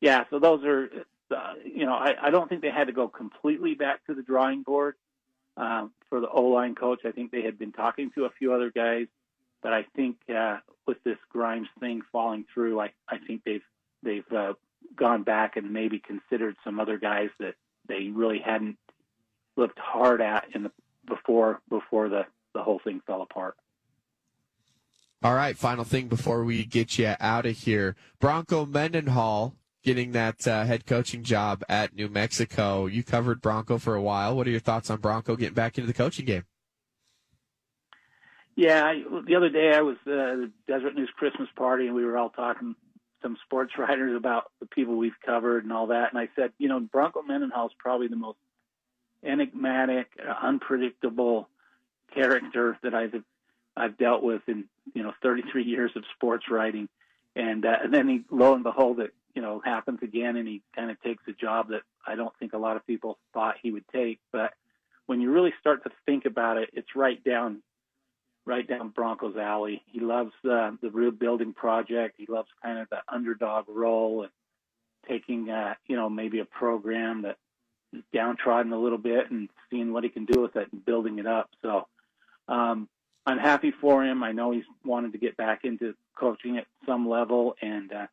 yeah, 0.00 0.24
so 0.30 0.38
those 0.38 0.64
are 0.64 0.90
uh, 1.30 1.54
you 1.64 1.86
know 1.86 1.94
I, 1.94 2.14
I 2.20 2.30
don't 2.30 2.48
think 2.48 2.62
they 2.62 2.70
had 2.70 2.88
to 2.88 2.92
go 2.92 3.08
completely 3.08 3.74
back 3.74 4.04
to 4.06 4.14
the 4.14 4.22
drawing 4.22 4.62
board 4.62 4.96
um, 5.56 5.92
for 6.08 6.20
the 6.20 6.28
O 6.28 6.42
line 6.42 6.74
coach. 6.74 7.00
I 7.04 7.12
think 7.12 7.30
they 7.30 7.42
had 7.42 7.58
been 7.58 7.72
talking 7.72 8.10
to 8.16 8.24
a 8.24 8.30
few 8.30 8.52
other 8.52 8.70
guys 8.70 9.06
but 9.64 9.72
I 9.72 9.86
think 9.96 10.18
uh, 10.28 10.58
with 10.86 11.02
this 11.04 11.16
Grimes 11.30 11.68
thing 11.80 12.02
falling 12.12 12.44
through, 12.52 12.78
I 12.78 12.92
I 13.08 13.16
think 13.26 13.42
they've 13.44 13.64
they've 14.02 14.32
uh, 14.32 14.52
gone 14.94 15.24
back 15.24 15.56
and 15.56 15.72
maybe 15.72 15.98
considered 15.98 16.54
some 16.62 16.78
other 16.78 16.98
guys 16.98 17.30
that 17.40 17.54
they 17.88 18.10
really 18.12 18.38
hadn't 18.38 18.76
looked 19.56 19.78
hard 19.78 20.20
at 20.20 20.44
in 20.54 20.64
the 20.64 20.70
before 21.06 21.60
before 21.68 22.10
the 22.10 22.26
the 22.52 22.62
whole 22.62 22.78
thing 22.78 23.00
fell 23.06 23.22
apart. 23.22 23.56
All 25.22 25.34
right, 25.34 25.56
final 25.56 25.84
thing 25.84 26.08
before 26.08 26.44
we 26.44 26.66
get 26.66 26.98
you 26.98 27.14
out 27.18 27.46
of 27.46 27.56
here. 27.56 27.96
Bronco 28.20 28.66
Mendenhall 28.66 29.54
getting 29.82 30.12
that 30.12 30.46
uh, 30.46 30.64
head 30.64 30.84
coaching 30.84 31.22
job 31.22 31.64
at 31.70 31.94
New 31.94 32.10
Mexico. 32.10 32.84
You 32.84 33.02
covered 33.02 33.40
Bronco 33.40 33.78
for 33.78 33.94
a 33.94 34.02
while. 34.02 34.36
What 34.36 34.46
are 34.46 34.50
your 34.50 34.60
thoughts 34.60 34.90
on 34.90 35.00
Bronco 35.00 35.36
getting 35.36 35.54
back 35.54 35.78
into 35.78 35.86
the 35.86 35.94
coaching 35.94 36.26
game? 36.26 36.44
Yeah, 38.56 38.84
I, 38.84 39.02
the 39.26 39.34
other 39.34 39.48
day 39.48 39.72
I 39.74 39.80
was 39.80 39.96
uh, 40.06 40.46
the 40.46 40.50
Deseret 40.68 40.94
News 40.94 41.10
Christmas 41.16 41.48
party, 41.56 41.86
and 41.86 41.94
we 41.94 42.04
were 42.04 42.16
all 42.16 42.30
talking 42.30 42.76
some 43.22 43.36
sports 43.44 43.72
writers 43.78 44.16
about 44.16 44.50
the 44.60 44.66
people 44.66 44.96
we've 44.96 45.20
covered 45.24 45.64
and 45.64 45.72
all 45.72 45.88
that. 45.88 46.10
And 46.12 46.18
I 46.18 46.28
said, 46.36 46.52
you 46.58 46.68
know, 46.68 46.80
Bronco 46.80 47.22
Mendenhall 47.22 47.66
is 47.66 47.72
probably 47.78 48.08
the 48.08 48.16
most 48.16 48.38
enigmatic, 49.24 50.08
uh, 50.24 50.34
unpredictable 50.46 51.48
character 52.14 52.78
that 52.82 52.94
I've 52.94 53.14
I've 53.76 53.98
dealt 53.98 54.22
with 54.22 54.42
in 54.46 54.64
you 54.94 55.02
know 55.02 55.12
33 55.22 55.64
years 55.64 55.90
of 55.96 56.04
sports 56.14 56.44
writing. 56.48 56.88
And 57.34 57.66
uh, 57.66 57.76
and 57.82 57.92
then 57.92 58.08
he, 58.08 58.24
lo 58.30 58.54
and 58.54 58.62
behold, 58.62 59.00
it 59.00 59.12
you 59.34 59.42
know 59.42 59.60
happens 59.64 59.98
again, 60.02 60.36
and 60.36 60.46
he 60.46 60.62
kind 60.76 60.92
of 60.92 61.02
takes 61.02 61.24
a 61.26 61.32
job 61.32 61.70
that 61.70 61.82
I 62.06 62.14
don't 62.14 62.32
think 62.38 62.52
a 62.52 62.58
lot 62.58 62.76
of 62.76 62.86
people 62.86 63.18
thought 63.32 63.56
he 63.60 63.72
would 63.72 63.88
take. 63.88 64.20
But 64.30 64.52
when 65.06 65.20
you 65.20 65.32
really 65.32 65.52
start 65.58 65.82
to 65.84 65.90
think 66.06 66.24
about 66.24 66.58
it, 66.58 66.70
it's 66.72 66.94
right 66.94 67.22
down 67.24 67.62
right 68.46 68.66
down 68.66 68.90
Broncos 68.90 69.36
alley. 69.36 69.82
He 69.86 70.00
loves 70.00 70.32
the 70.42 70.76
the 70.82 70.90
rebuilding 70.90 71.54
project. 71.54 72.16
He 72.18 72.26
loves 72.26 72.48
kind 72.62 72.78
of 72.78 72.88
the 72.90 72.98
underdog 73.08 73.66
role 73.68 74.22
and 74.22 74.30
taking 75.08 75.50
uh, 75.50 75.74
you 75.86 75.96
know 75.96 76.08
maybe 76.08 76.40
a 76.40 76.44
program 76.44 77.22
that 77.22 77.36
is 77.92 78.02
downtrodden 78.12 78.72
a 78.72 78.78
little 78.78 78.98
bit 78.98 79.30
and 79.30 79.48
seeing 79.70 79.92
what 79.92 80.04
he 80.04 80.10
can 80.10 80.24
do 80.24 80.40
with 80.40 80.56
it 80.56 80.68
and 80.72 80.84
building 80.84 81.18
it 81.18 81.26
up. 81.26 81.50
So 81.62 81.86
um, 82.48 82.88
I'm 83.26 83.38
happy 83.38 83.72
for 83.80 84.04
him. 84.04 84.22
I 84.22 84.32
know 84.32 84.50
he's 84.50 84.64
wanted 84.84 85.12
to 85.12 85.18
get 85.18 85.36
back 85.36 85.64
into 85.64 85.94
coaching 86.18 86.58
at 86.58 86.66
some 86.86 87.08
level, 87.08 87.56
and 87.62 87.92
uh, 87.92 88.06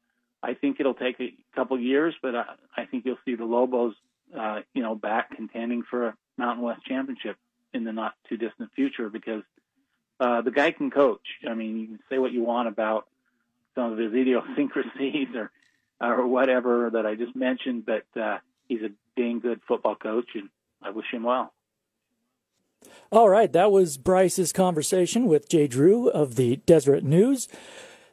I 0.44 0.54
think 0.54 0.80
it'll 0.80 0.94
take 0.94 1.20
a 1.20 1.34
couple 1.56 1.80
years, 1.80 2.15
but 2.22 2.36
I, 2.36 2.46
I 2.78 2.86
think 2.86 3.06
you'll 3.06 3.17
see 3.26 3.36
the 3.36 3.46
Lobos, 3.46 3.94
uh, 4.38 4.62
you 4.74 4.82
know, 4.82 4.96
back 4.96 5.36
contending 5.36 5.84
for 5.89 6.08
a 6.08 6.17
Mountain 6.38 6.63
West 6.63 6.84
championship 6.86 7.38
in 7.74 7.84
the 7.84 7.91
not 7.91 8.13
too 8.28 8.38
distant 8.38 8.72
future 8.76 9.10
because 9.10 9.44
uh, 10.21 10.41
the 10.41 10.51
guy 10.51 10.71
can 10.71 10.91
coach. 10.91 11.25
I 11.49 11.55
mean, 11.55 11.79
you 11.79 11.88
can 11.88 11.99
say 12.10 12.19
what 12.19 12.31
you 12.31 12.43
want 12.43 12.67
about 12.67 13.07
some 13.75 13.91
of 13.91 13.97
his 13.97 14.13
idiosyncrasies 14.13 15.29
or 15.36 15.51
or 15.99 16.25
whatever 16.25 16.89
that 16.91 17.05
I 17.05 17.15
just 17.15 17.36
mentioned, 17.36 17.86
but 17.86 18.05
uh, 18.19 18.38
he's 18.67 18.81
a 18.81 18.89
dang 19.15 19.39
good 19.39 19.62
football 19.67 19.95
coach, 19.95 20.29
and 20.36 20.49
I 20.81 20.91
wish 20.91 21.05
him 21.12 21.23
well. 21.23 21.53
All 23.12 23.29
right, 23.29 23.51
that 23.51 23.71
was 23.71 23.97
Brice's 23.97 24.51
conversation 24.51 25.27
with 25.27 25.49
Jay 25.49 25.67
Drew 25.67 26.10
of 26.10 26.36
the 26.36 26.55
Deseret 26.65 27.03
News. 27.03 27.47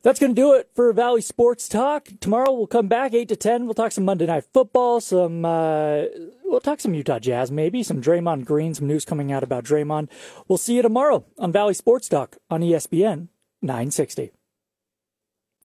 That's 0.09 0.21
going 0.21 0.35
to 0.35 0.41
do 0.41 0.55
it 0.55 0.71
for 0.75 0.91
Valley 0.95 1.21
Sports 1.21 1.69
Talk. 1.69 2.09
Tomorrow 2.19 2.51
we'll 2.53 2.67
come 2.67 2.89
back 2.89 3.13
8 3.13 3.29
to 3.29 3.37
10. 3.37 3.67
We'll 3.67 3.75
talk 3.75 3.93
some 3.93 4.07
Monday 4.07 4.25
Night 4.25 4.47
Football, 4.55 5.03
some, 5.03 5.45
uh, 5.45 6.05
we'll 6.45 6.61
talk 6.61 6.81
some 6.81 6.95
Utah 6.95 7.19
Jazz 7.19 7.51
maybe, 7.53 7.83
some 7.83 8.01
Draymond 8.01 8.47
Green, 8.47 8.73
some 8.73 8.87
news 8.87 9.05
coming 9.05 9.31
out 9.31 9.43
about 9.43 9.65
Draymond. 9.65 10.09
We'll 10.49 10.57
see 10.57 10.77
you 10.77 10.81
tomorrow 10.81 11.27
on 11.39 11.53
Valley 11.53 11.75
Sports 11.75 12.09
Talk 12.09 12.39
on 12.49 12.63
ESPN 12.63 13.29
960. 13.61 14.33